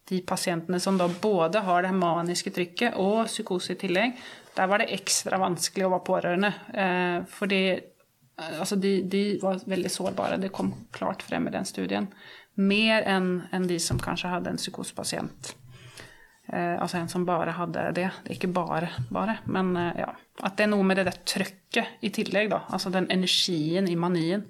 [0.09, 4.19] de pasientene som da både har det maniske trykket og psykose i tillegg.
[4.57, 6.53] Der var det ekstra vanskelig å være pårørende.
[6.73, 10.41] Eh, fordi eh, altså de, de var veldig sårbare.
[10.41, 12.09] Det kom klart frem i den studien.
[12.57, 15.55] Mer enn en de som kanskje hadde en psykosepasient.
[16.49, 18.09] Eh, altså en som bare hadde det.
[18.25, 19.39] Det er ikke bare, bare.
[19.47, 20.13] Men eh, ja.
[20.41, 22.63] At det er noe med det der trøkket i tillegg, da.
[22.73, 24.47] Altså den energien i manien.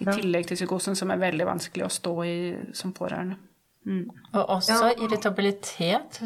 [0.00, 2.38] I tillegg til psykosen, som er veldig vanskelig å stå i
[2.76, 3.36] som pårørende.
[3.84, 6.22] Og også irritabilitet,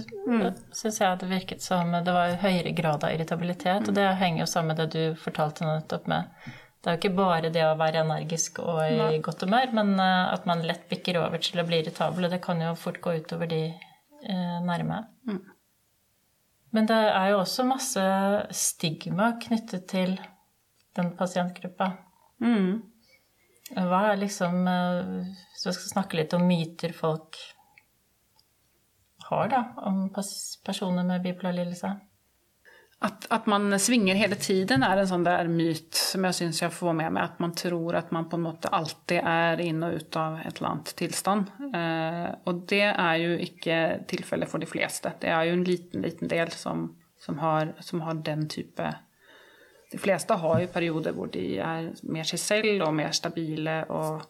[0.79, 3.91] syns jeg det virket som det var høyere grad av irritabilitet.
[3.91, 6.31] Og det henger jo sammen med det du fortalte nettopp med.
[6.79, 10.31] Det er jo ikke bare det å være energisk og i godt humør, men eh,
[10.31, 12.29] at man lett bikker over til å bli irritabel.
[12.29, 13.63] Og det kan jo fort gå utover de
[14.23, 15.03] eh, nærme.
[16.75, 18.03] Men det er jo også masse
[18.55, 20.19] stigma knyttet til
[20.99, 21.93] den pasientgruppa.
[22.45, 22.83] Mm.
[23.75, 25.09] Hva er liksom eh,
[25.53, 27.37] Hvis vi skal snakke litt om myter folk
[29.29, 31.91] har, da, om personer med bipolar lidelse?
[33.01, 36.75] At, at man svinger hele tiden er en sånn der myt som jeg syns jeg
[36.75, 37.29] får med meg.
[37.31, 40.59] At man tror at man på en måte alltid er inn og ut av et
[40.59, 41.53] eller annet tilstand.
[41.69, 43.77] Eh, og det er jo ikke
[44.11, 45.15] tilfellet for de fleste.
[45.23, 46.89] Det er jo en liten, liten del som,
[47.23, 48.95] som, har, som har den type
[49.89, 53.85] De fleste har jo perioder hvor de er mer seg selv og mer stabile.
[53.89, 54.27] og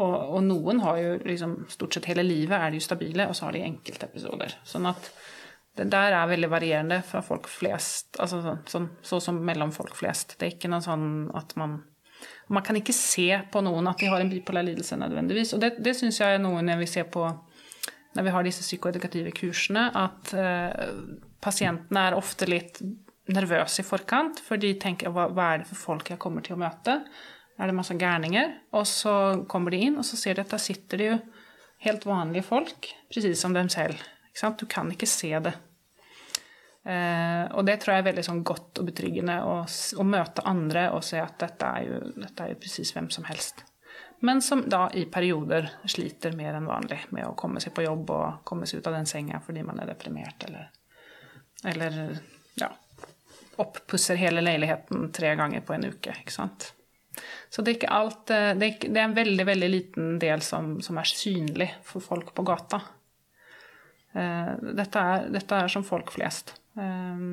[0.00, 3.36] og, og noen har jo liksom Stort sett hele livet er de jo stabile, og
[3.36, 4.54] så har de enkeltepisoder.
[4.64, 5.10] Sånn at
[5.78, 9.94] det der er veldig varierende fra folk flest, altså sånn, sånn, så som mellom folk
[9.96, 10.36] flest.
[10.36, 11.08] Det er ikke noe sånn
[11.38, 11.80] at man
[12.52, 15.54] Man kan ikke se på noen at de har en bipolar lidelse nødvendigvis.
[15.56, 17.24] Og det, det syns jeg er noe når vi ser på
[18.14, 20.90] når vi har disse psykoedukative kursene, at eh,
[21.42, 22.82] pasientene er ofte litt
[23.32, 26.58] nervøse i forkant, for de tenker hva, hva er det for folk jeg kommer til
[26.58, 26.98] å møte?
[27.58, 28.52] Er det masse gærninger?
[28.76, 29.14] Og så
[29.48, 31.18] kommer de inn, og så ser de at der sitter det jo
[31.86, 33.98] helt vanlige folk, presis som dem selv.
[34.58, 35.52] Du kan ikke se det.
[36.84, 40.88] Eh, og det tror jeg er veldig sånn godt og betryggende å, å møte andre
[40.96, 43.62] og se at dette er jo, dette er jo presis hvem som helst.
[44.22, 48.10] Men som da i perioder sliter mer enn vanlig med å komme seg på jobb
[48.14, 50.68] og komme seg ut av den senga fordi man er deprimert eller,
[51.70, 51.98] eller
[52.58, 52.70] ja,
[53.62, 56.14] oppusser hele leiligheten tre ganger på en uke.
[56.22, 56.72] ikke sant?
[57.50, 60.98] Så det er ikke alt eh, det er en veldig, veldig liten del som, som
[60.98, 62.80] er synlig for folk på gata.
[64.12, 66.54] Eh, dette, er, dette er som folk flest.
[66.76, 67.26] Eh,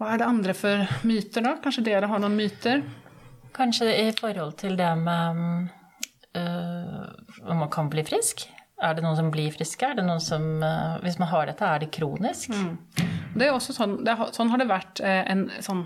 [0.00, 1.56] hva er det andre for myter, da?
[1.64, 2.84] Kanskje dere har noen myter?
[3.56, 5.68] Kanskje i forhold til det med
[6.38, 7.06] øh,
[7.50, 8.46] om man kan bli frisk?
[8.80, 9.90] Er det noen som blir friske?
[10.24, 12.54] Som øh, Hvis man har dette, er det kronisk?
[13.34, 15.84] Det er også sånn, det sånn har det vært en sånn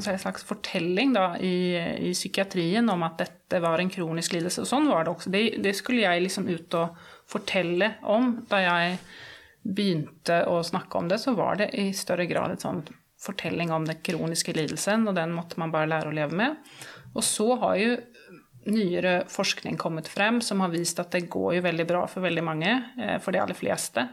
[0.00, 1.76] si, slags fortelling da, i,
[2.08, 4.64] i psykiatrien om at dette var en kronisk lidelse.
[4.64, 5.32] Og sånn var det også.
[5.34, 8.32] Det, det skulle jeg liksom ut og fortelle om.
[8.48, 8.96] Da jeg
[9.62, 12.82] begynte å snakke om det, så var det i større grad et sånn
[13.22, 16.56] fortelling om den kroniske lidelsen, og den måtte man bare lære å leve med.
[17.12, 17.92] Og så har jo
[18.72, 22.44] nyere forskning kommet frem som har vist at det går jo veldig bra for veldig
[22.46, 24.06] mange, eh, for de aller fleste.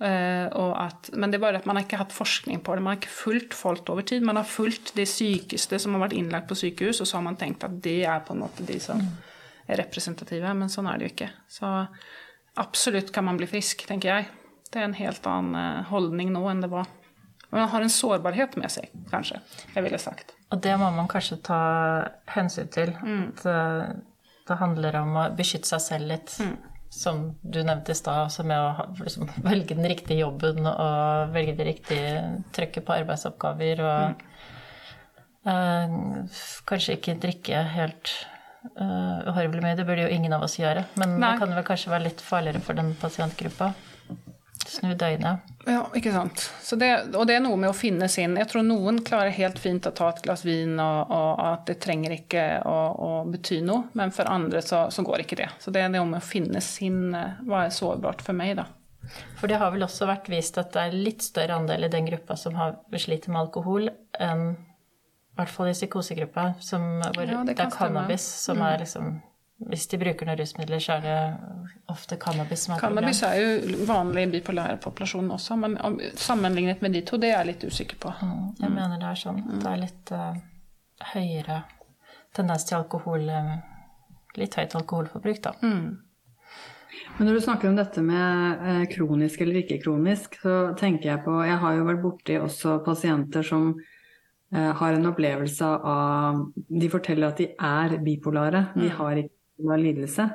[0.00, 2.84] Eh, at, men det er bare at man har ikke hatt forskning på det.
[2.84, 4.22] Man har ikke fulgt folk over tid.
[4.26, 7.38] Man har fulgt de sykeste som har vært innlagt på sykehus, og så har man
[7.40, 9.02] tenkt at det er på en måte de som
[9.68, 11.30] er representative, men sånn er det jo ikke.
[11.50, 11.72] Så
[12.58, 14.30] absolutt kan man bli frisk, tenker jeg.
[14.70, 16.88] Det er en helt annen eh, holdning nå enn det var.
[17.48, 19.40] Men man har en sårbarhet med seg, kanskje,
[19.72, 20.34] jeg ville sagt.
[20.52, 21.60] Og det må man kanskje ta
[22.34, 22.92] hensyn til.
[23.32, 23.86] At, øh,
[24.48, 26.34] det handler om å beskytte seg selv litt.
[26.90, 31.56] Som du nevnte i stad, altså med å liksom, velge den riktige jobben og velge
[31.58, 32.14] det riktige
[32.56, 34.24] trykket på arbeidsoppgaver og
[35.52, 35.98] eh,
[36.68, 38.14] kanskje ikke drikke helt
[38.76, 39.76] uh, uhorvelig mye.
[39.78, 40.86] Det burde jo ingen av oss gjøre.
[41.00, 41.32] Men Nei.
[41.32, 43.72] det kan vel kanskje være litt farligere for den pasientgruppa.
[44.66, 45.44] Snu døgnet.
[45.68, 46.42] Ja, ikke sant.
[46.62, 49.58] Så det, og det er noe med å finne sin Jeg tror noen klarer helt
[49.60, 53.60] fint å ta et glass vin, og, og at det trenger ikke å, å bety
[53.64, 55.50] noe, men for andre så, så går ikke det.
[55.62, 58.66] Så det er noe med å finne sin eh, Hva er sårbart for meg, da?
[59.38, 62.08] For det har vel også vært vist at det er litt større andel i den
[62.08, 67.44] gruppa som har sliter med alkohol, enn i hvert fall i psykosegruppa, som, hvor Ja,
[67.46, 69.20] det det, er cannabis som er liksom
[69.58, 71.14] Hvis de bruker noen rusmidler, så er det
[71.90, 73.64] ofte cannabis som er Cannabis problemet.
[73.66, 75.74] er jo vanlig i bipolær populasjon også, men
[76.14, 78.12] sammenlignet med de to, det er jeg litt usikker på.
[78.22, 79.40] Mm, Jeg mener det er sånn.
[79.58, 80.38] Det er litt uh,
[81.14, 81.64] høyere
[82.36, 83.56] tendens til alkohol eh,
[84.38, 85.54] Litt høyt alkoholforbruk, da.
[87.16, 91.22] Men når du snakker om dette med eh, kronisk eller ikke kronisk, så tenker jeg
[91.24, 93.72] på Jeg har jo vært borti også pasienter som
[94.54, 98.68] eh, har en opplevelse av De forteller at de er bipolare.
[98.76, 100.30] De har ikke bipolar lidelse.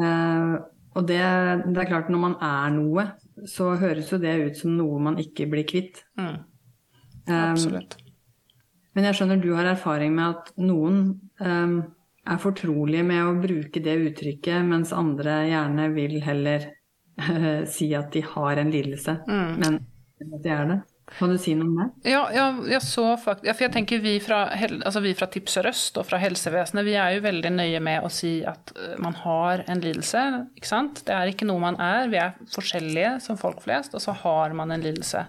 [0.00, 0.56] Eh,
[0.96, 3.04] og det, det er klart, når man er noe,
[3.48, 6.00] så høres jo det ut som noe man ikke blir kvitt.
[6.16, 6.38] Mm,
[7.28, 7.98] Absolutt.
[7.98, 8.06] Um,
[8.96, 11.02] men jeg skjønner du har erfaring med at noen
[11.42, 11.76] um,
[12.26, 16.70] er fortrolige med å bruke det uttrykket, mens andre gjerne vil heller
[17.20, 20.80] uh, si at de har en lidelse, men at de er det.
[21.06, 22.10] Kan du si noe om det?
[22.10, 25.54] Ja, ja, jeg så fakt ja, for jeg tenker vi fra, altså vi fra Tips
[25.62, 29.14] Røst og fra helsevesenet, vi er jo veldig nøye med å si at eh, man
[29.22, 30.24] har en lidelse,
[30.58, 31.04] ikke sant?
[31.06, 34.56] Det er ikke noe man er, vi er forskjellige som folk flest, og så har
[34.58, 35.22] man en lidelse.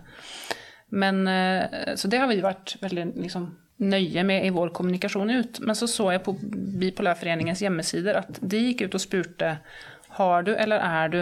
[0.97, 5.59] Men, eh, så det har vi vært veldig liksom, nøye med i vår kommunikasjon ut.
[5.61, 6.33] Men så så jeg på
[6.81, 9.57] Bipolarforeningens hjemmesider at de gikk ut og spurte
[10.17, 11.19] har du eller er du.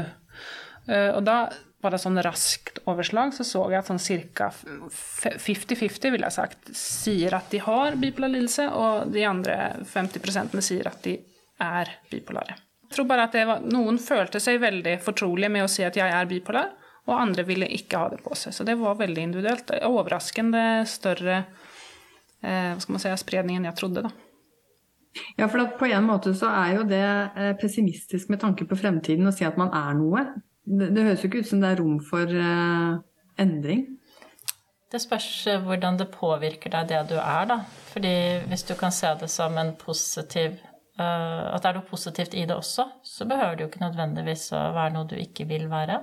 [0.88, 1.50] Eh, Og da
[1.86, 4.02] bare sånn raskt overslag så så jeg at sånn
[4.36, 4.50] ca.
[4.52, 10.90] 50-50 vil jeg sagt, sier at de har bipolar lidelse, og de andre 50% sier
[10.90, 11.18] at de
[11.64, 12.58] er bipolare.
[12.86, 16.12] Jeg tror bare at var, Noen følte seg veldig fortrolige med å si at jeg
[16.12, 16.74] er bipolar,
[17.06, 18.54] og andre ville ikke ha det på seg.
[18.56, 19.70] Så det var veldig individuelt.
[19.86, 21.44] Overraskende større
[22.42, 24.08] eh, hva skal man si, spredning enn jeg trodde.
[24.08, 24.14] da.
[25.38, 29.30] Ja, for på en måte så er jo det eh, pessimistisk med tanke på fremtiden
[29.30, 30.26] å si at man er noe.
[30.66, 32.98] Det, det høres jo ikke ut som det er rom for uh,
[33.42, 33.86] endring.
[34.92, 37.60] Det spørs eh, hvordan det påvirker deg, det du er, da.
[37.92, 38.16] Fordi
[38.50, 40.58] hvis du kan se det som en positiv
[41.00, 44.52] uh, At det er noe positivt i det også, så behøver det jo ikke nødvendigvis
[44.56, 46.00] å være noe du ikke vil være.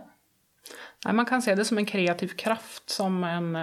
[1.03, 3.55] Nei, man kan se det som en kreativ kraft, som en,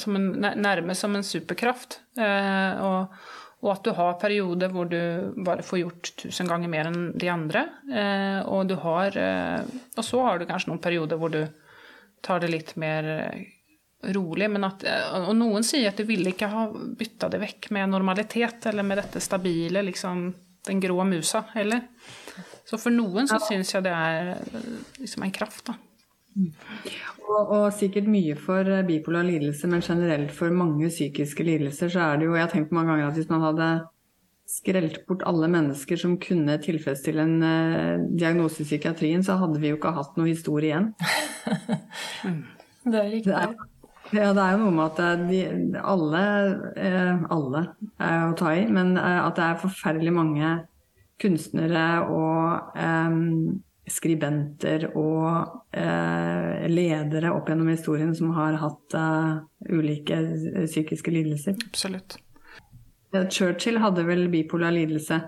[0.00, 2.00] som en, nærmest som en superkraft.
[2.18, 3.20] Uh, og,
[3.58, 4.98] og at du har perioder hvor du
[5.42, 7.64] bare får gjort tusen ganger mer enn de andre.
[7.90, 9.64] Eh, og, du har, eh,
[9.96, 11.40] og så har du kanskje noen perioder hvor du
[12.22, 13.40] tar det litt mer eh,
[14.14, 14.46] rolig.
[14.54, 14.86] Men at,
[15.24, 19.02] og noen sier at du ville ikke ha bytta det vekk med normalitet eller med
[19.02, 20.28] dette stabile, liksom
[20.68, 21.88] den grå musa heller.
[22.68, 24.34] Så for noen så syns jeg det er
[25.00, 25.78] liksom en kraft, da.
[27.28, 32.06] Og, og sikkert mye for eh, bipolar lidelse, men generelt for mange psykiske lidelser, så
[32.06, 33.68] er det jo Jeg har tenkt mange ganger at hvis man hadde
[34.48, 39.72] skrelt bort alle mennesker som kunne tilfredsstille en eh, diagnose i psykiatrien, så hadde vi
[39.72, 40.92] jo ikke hatt noe historie igjen.
[42.88, 43.32] Det er riktig.
[43.32, 43.54] Det er,
[44.16, 45.40] ja, det er jo noe med at er de,
[45.84, 46.20] alle
[46.80, 47.64] eh, Alle
[48.00, 50.52] er å ta i, men eh, at det er forferdelig mange
[51.20, 53.18] kunstnere og eh,
[53.90, 59.38] skribenter og eh, ledere opp gjennom historien som har hatt eh,
[59.74, 60.18] ulike
[60.66, 61.56] psykiske lidelser.
[61.68, 62.18] Absolutt.
[63.14, 65.20] Ja, Churchill hadde vel bipolar lidelse.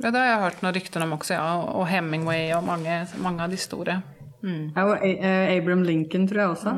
[0.00, 1.48] Ja, det har jeg hørt noen rykter om også, ja.
[1.76, 3.98] Og Hemingway og mange, mange av de store.
[4.40, 6.72] Ja, og A- eh, Abraham Lincoln tror jeg også.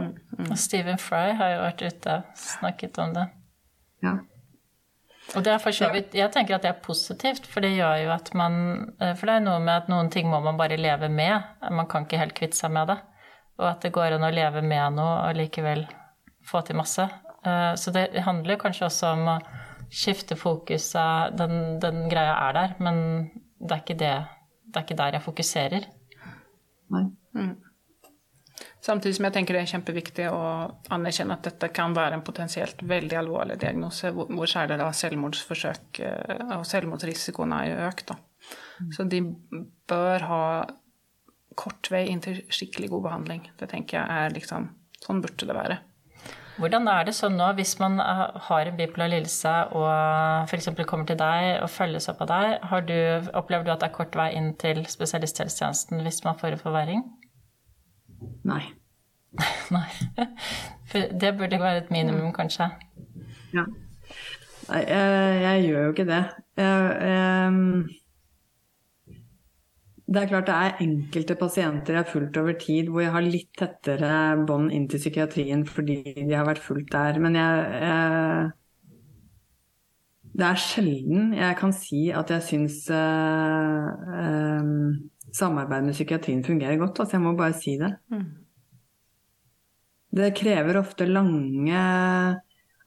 [0.50, 3.28] Og Stephen Fry har jo vært ute og snakket om det.
[4.02, 4.16] Ja.
[5.36, 8.00] Og det er for så vidt, jeg tenker at det er positivt, for det gjør
[8.02, 8.56] jo at man
[9.00, 11.40] eh, For det er noe med at noen ting må man bare leve med.
[11.70, 12.98] Man kan ikke helt kvitte seg med det.
[13.60, 15.86] Og at det går an å leve med noe og likevel
[16.48, 17.06] få til masse.
[17.46, 19.40] Eh, Så det handler kanskje også om å
[19.92, 20.90] skifte fokus.
[21.38, 23.02] Den, den greia er der, men
[23.60, 24.14] det er ikke det
[24.72, 25.86] Det er ikke der jeg fokuserer.
[26.92, 27.06] Nei.
[28.82, 30.42] Samtidig som jeg tenker det er kjempeviktig å
[30.90, 36.42] anerkjenne at dette kan være en potensielt veldig alvorlig diagnose, hvor særlig da selvmordsforsøk eh,
[36.56, 38.10] og selvmordsrisikoen er jo økt.
[38.10, 38.18] Da.
[38.96, 39.22] Så de
[39.90, 40.42] bør ha
[41.58, 43.46] kort vei inn til skikkelig god behandling.
[43.60, 44.72] Det tenker jeg er liksom
[45.02, 45.76] Sånn burde det være.
[46.62, 50.68] Hvordan er det sånn nå hvis man har en bipolar lidelse og f.eks.
[50.86, 52.98] kommer til deg og følges opp av deg, du,
[53.34, 57.02] opplever du at det er kort vei inn til spesialisthelsetjenesten hvis man får en forverring?
[58.48, 58.62] Nei.
[59.74, 59.88] Nei.
[60.90, 62.68] For det burde være et minimum, kanskje?
[63.54, 63.64] Ja.
[64.68, 66.22] Nei, jeg, jeg gjør jo ikke det.
[66.60, 67.52] Jeg, jeg,
[70.12, 73.24] det er klart det er enkelte pasienter jeg har fulgt over tid hvor jeg har
[73.24, 74.10] litt tettere
[74.48, 77.20] bånd inn til psykiatrien fordi de har vært fulgt der.
[77.22, 78.50] Men jeg,
[80.32, 83.88] Det er sjelden jeg kan si at jeg syns øh,
[84.62, 87.00] um, samarbeid med psykiatrien fungerer godt.
[87.00, 87.92] Altså jeg må bare si det.
[88.12, 88.24] Mm.
[90.12, 91.82] Det krever ofte lange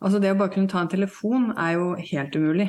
[0.06, 2.68] Altså det å bare kunne ta en telefon er jo helt umulig.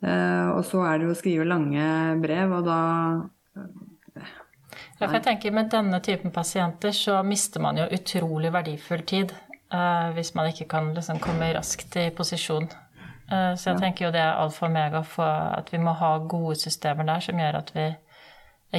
[0.00, 1.88] Eh, og så er det jo å skrive lange
[2.22, 2.78] brev, og da
[4.98, 9.34] ja, for jeg tenker Med denne typen pasienter så mister man jo utrolig verdifull tid
[9.74, 12.68] uh, hvis man ikke kan liksom komme raskt i posisjon.
[13.30, 16.16] Uh, så jeg tenker jo det er alfa og omega for at vi må ha
[16.28, 17.86] gode systemer der som gjør at vi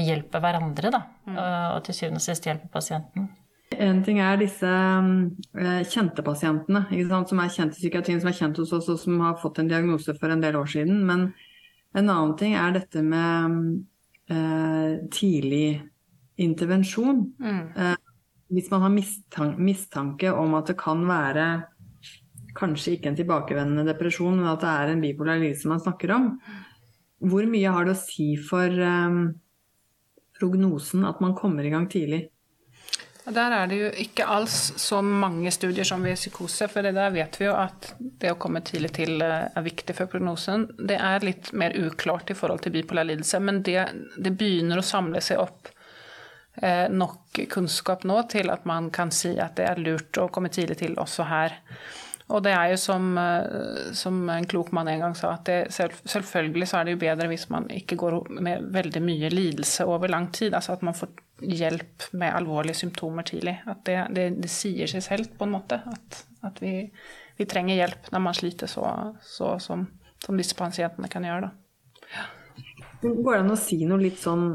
[0.05, 1.01] hjelper hverandre, da.
[1.25, 1.39] Mm.
[1.39, 3.31] Uh, og til syvende og sist hjelper pasienten.
[3.75, 4.69] En ting er disse
[5.91, 6.85] kjente pasientene
[7.27, 9.71] som er kjent i psykiatrien, som er kjent hos oss og som har fått en
[9.71, 11.01] diagnose for en del år siden.
[11.07, 11.25] Men
[11.95, 13.83] en annen ting er dette med
[14.31, 15.81] eh, tidlig
[16.41, 17.23] intervensjon.
[17.39, 17.61] Mm.
[17.75, 17.95] Eh,
[18.55, 21.45] hvis man har mistanke, mistanke om at det kan være
[22.55, 26.29] kanskje ikke en tilbakevendende depresjon, men at det er en bipolar lidelse man snakker om.
[27.25, 29.27] Hvor mye har det å si for um,
[30.39, 32.25] prognosen at man kommer i gang tidlig?
[33.25, 37.39] Der er det jo ikke alls så mange studier som ved psykose, for der vet
[37.39, 40.67] vi jo at det å komme tidlig til eh, er viktig for prognosen.
[40.77, 43.79] Det er litt mer uklart i forhold til bipolar lidelse, men det,
[44.21, 45.71] det begynner å samle seg opp
[46.61, 50.53] eh, nok kunnskap nå til at man kan si at det er lurt å komme
[50.53, 51.57] tidlig til også her.
[52.33, 55.57] Og det er jo som, eh, som en klok mann en gang sa, at det,
[55.73, 59.85] selv, selvfølgelig så er det jo bedre hvis man ikke går med veldig mye lidelse
[59.85, 60.55] over lang tid.
[60.57, 61.13] Altså at man får
[61.45, 63.59] hjelp med alvorlige symptomer tidlig.
[63.69, 65.77] At det, det, det sier seg selv på en måte.
[65.85, 66.73] At, at vi,
[67.37, 68.89] vi, trenger hjelp når man sliter så,
[69.21, 69.85] så som,
[70.25, 71.53] som, disse pasientene kan gjøre.
[72.15, 72.27] Ja.
[73.05, 74.47] Går det an å si noe litt sånn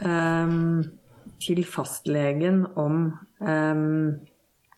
[0.00, 0.82] um,
[1.42, 3.10] til fastlegen om
[3.42, 4.14] um,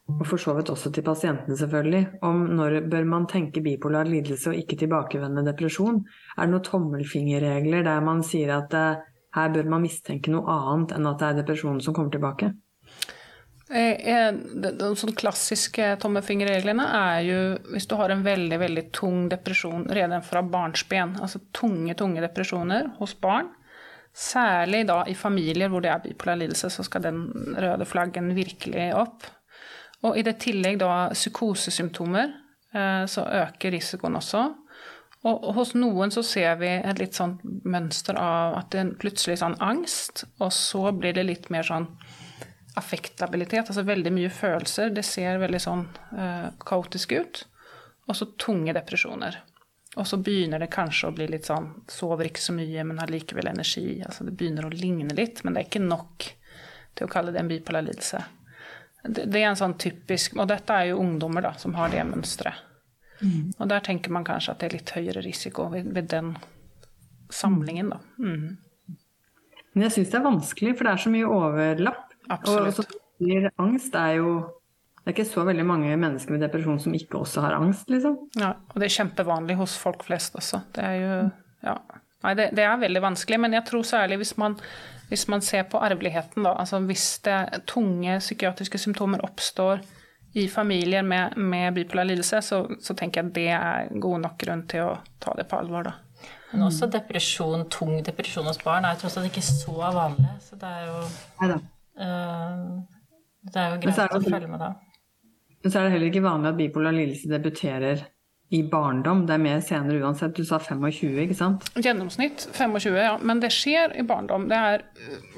[0.04, 4.50] og for så vidt også til pasientene, selvfølgelig, om når bør man tenke bipolar lidelse
[4.50, 6.02] og ikke tilbakevendende depresjon?
[6.36, 9.00] Er det noen tommelfingerregler der man sier at eh,
[9.34, 12.52] her bør man mistenke noe annet enn at det er depresjonen som kommer tilbake?
[13.72, 14.28] Eh,
[14.60, 17.38] de sånn klassiske tommefingerreglene er jo
[17.72, 22.92] hvis du har en veldig veldig tung depresjon redan fra barnsben, altså tunge, tunge depresjoner
[22.98, 23.48] hos barn,
[24.12, 27.24] særlig da i familier hvor det er bipolar lidelse, så skal den
[27.56, 29.24] røde flaggen virkelig opp.
[30.04, 32.34] Og i det tillegg da psykosesymptomer,
[32.74, 34.44] eh, så øker risikoen også.
[35.24, 39.38] Og hos noen så ser vi et litt sånn mønster av at det er plutselig
[39.40, 41.88] sånn angst, og så blir det litt mer sånn
[42.76, 44.92] affektabilitet, altså veldig mye følelser.
[44.92, 45.86] Det ser veldig sånn
[46.18, 47.44] uh, kaotisk ut.
[48.10, 49.38] Og så tunge depresjoner.
[49.94, 53.12] Og så begynner det kanskje å bli litt sånn Sover ikke så mye, men har
[53.14, 54.02] likevel energi.
[54.04, 56.26] Altså det begynner å ligne litt, men det er ikke nok
[56.98, 58.20] til å kalle det en bipolar lidelse.
[59.04, 62.00] Det, det, er en sånn typisk Og dette er jo ungdommer da, som har det
[62.08, 62.62] mønsteret.
[63.20, 63.52] Mm.
[63.58, 66.32] Og der tenker man kanskje at det er litt høyere risiko ved, ved den
[67.32, 68.00] samlingen, da.
[68.18, 68.96] Mm.
[69.74, 72.12] Men jeg syns det er vanskelig, for det er så mye overlapp.
[72.32, 72.80] Absolutt.
[72.80, 74.34] Og så angst er jo
[75.04, 78.14] det er ikke så veldig mange mennesker med depresjon som ikke også har angst, liksom.
[78.40, 80.62] Ja, og det er kjempevanlig hos folk flest også.
[80.72, 81.18] Det er jo
[81.64, 81.76] Ja.
[82.24, 84.54] Nei, det, det er veldig vanskelig, men jeg tror særlig hvis man,
[85.08, 86.54] hvis man ser på arveligheten, da.
[86.60, 89.82] Altså hvis det tunge psykiatriske symptomer oppstår
[90.34, 94.64] i familier med, med bipolar lidelse, så, så, tenker jeg det er god nok grunn
[94.70, 95.94] til å ta det på alvor, da.
[96.50, 100.32] Men også depresjon, tung depresjon hos barn er tross alt ikke så vanlig.
[100.42, 100.98] Så det er jo,
[101.42, 102.58] uh,
[103.50, 104.72] det er jo greit er det, å følge med da.
[105.64, 108.04] Men så er det heller ikke vanlig at bipolar lidelse debuterer
[108.52, 109.24] i barndom.
[109.26, 110.36] Det er mer senere uansett.
[110.36, 111.66] Du sa 25, ikke sant?
[111.80, 113.16] Gjennomsnitt 25, ja.
[113.22, 114.48] Men det skjer i barndom.
[114.50, 114.86] Det er,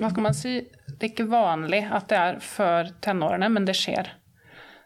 [0.00, 3.76] hva skal man si, det er ikke vanlig at det er før tenårene, men det
[3.78, 4.12] skjer.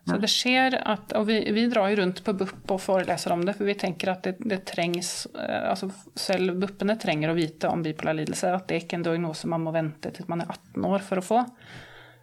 [0.09, 3.45] Så det skjer at, og vi, vi, drar jo rundt på BUP og foreleser om
[3.45, 7.69] det, for vi tenker at det, det trengs eh, altså Selv BUP-ene trenger å vite
[7.71, 10.51] om bipolar lidelse, at det er ikke en diagnose man må vente til man er
[10.51, 11.43] 18 år for å få.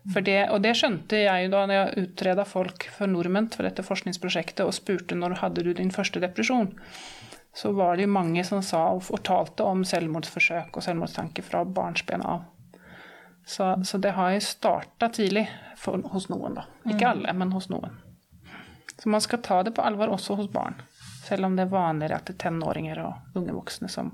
[0.08, 4.64] Det, og det skjønte jeg jo da jeg utreda folk for Nordmenn for dette forskningsprosjektet
[4.64, 6.70] og spurte når hadde du din første depresjon.
[7.58, 12.24] Så var det jo mange som sa og fortalte om selvmordsforsøk og selvmordstanker fra barnsben
[12.24, 12.46] av.
[13.48, 15.48] Så, så det har jo starta tidlig
[15.80, 16.68] for, hos noen, da.
[16.88, 17.96] Ikke alle, men hos noen.
[18.98, 20.80] Så man skal ta det på alvor også hos barn.
[21.28, 24.14] Selv om det er vanligere at det er tenåringer og unge voksne som,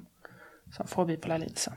[0.73, 1.73] som får bipolar lidelse.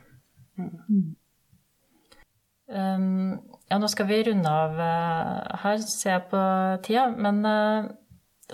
[2.66, 3.38] Um,
[3.70, 6.42] ja, nå skal vi runde av uh, her, ser jeg på
[6.86, 7.08] tida.
[7.18, 7.88] Men uh,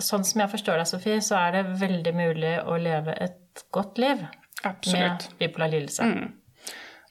[0.01, 4.01] sånn som jeg forstår deg, Sofie, så er det veldig mulig å leve et godt
[4.01, 4.23] liv
[4.63, 5.27] Absolutt.
[5.29, 6.07] med bipolar lidelse.
[6.07, 6.31] Mm.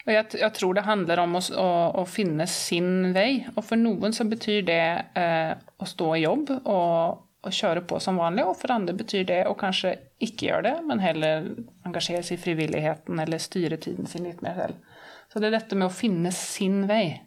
[0.02, 1.68] Og jeg, jeg, tror det handler om å, å,
[2.02, 3.44] å, finne sin vei.
[3.54, 4.86] Og for noen så betyr det
[5.18, 8.48] eh, å stå i jobb og, og, kjøre på som vanlig.
[8.50, 11.52] Og for andre betyr det å kanskje ikke gjøre det, men heller
[11.86, 14.98] engasjere seg i frivilligheten eller styre tiden sin litt mer selv.
[15.30, 17.20] Så det er dette med å finne sin vei.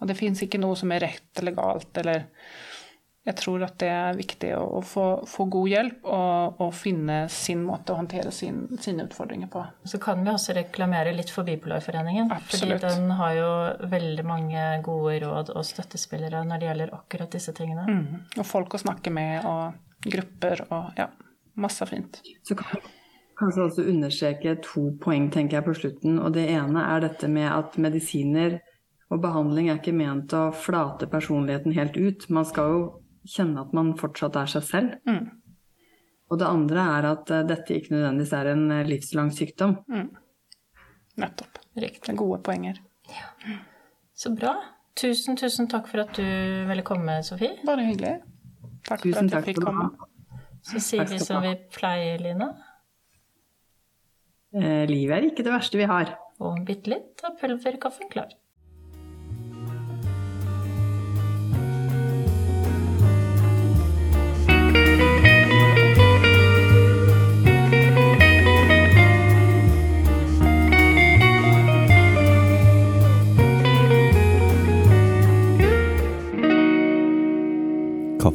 [0.00, 2.28] Og det fins ikke noe som er rett eller galt eller
[3.20, 7.60] jeg tror at det er viktig å, få, få god hjelp og, og, finne sin
[7.66, 9.64] måte å håndtere sin, sine utfordringer på.
[9.84, 12.30] Så kan vi også reklamere litt for Bipolarforeningen.
[12.32, 12.80] Absolutt.
[12.80, 13.50] Fordi den har jo
[13.92, 17.84] veldig mange gode råd og støttespillere når det gjelder akkurat disse tingene.
[17.84, 18.24] Mm.
[18.40, 21.10] Og folk å snakke med, og grupper og ja,
[21.60, 22.22] masse fint.
[22.48, 22.80] Så kan
[23.40, 26.18] kanskje også understreke to poeng, tenker jeg, på slutten.
[26.24, 28.62] Og det ene er dette med at medisiner
[29.10, 32.28] og behandling er ikke ment å flate personligheten helt ut.
[32.30, 32.82] Man skal jo
[33.26, 34.92] kjenne at man fortsatt er seg selv.
[35.08, 35.26] Mm.
[36.30, 39.74] Og det andre er at uh, dette ikke nødvendigvis er en uh, livslang sykdom.
[39.90, 40.06] Mm.
[41.20, 41.58] Nettopp.
[41.82, 42.14] Riktig.
[42.18, 42.78] Gode poenger.
[43.10, 43.56] Ja.
[44.14, 44.54] Så bra.
[45.00, 46.24] Tusen, tusen takk for at du
[46.68, 47.56] ville komme, Sofie.
[47.66, 48.18] Bare hyggelig.
[48.86, 49.88] Takk tusen for at jeg fikk komme.
[50.66, 52.50] Så sier vi som vi pleier, Lina.
[54.50, 56.12] Eh, livet er ikke det verste vi har.
[56.42, 58.34] Og bitte litt av pulverkaffen klar.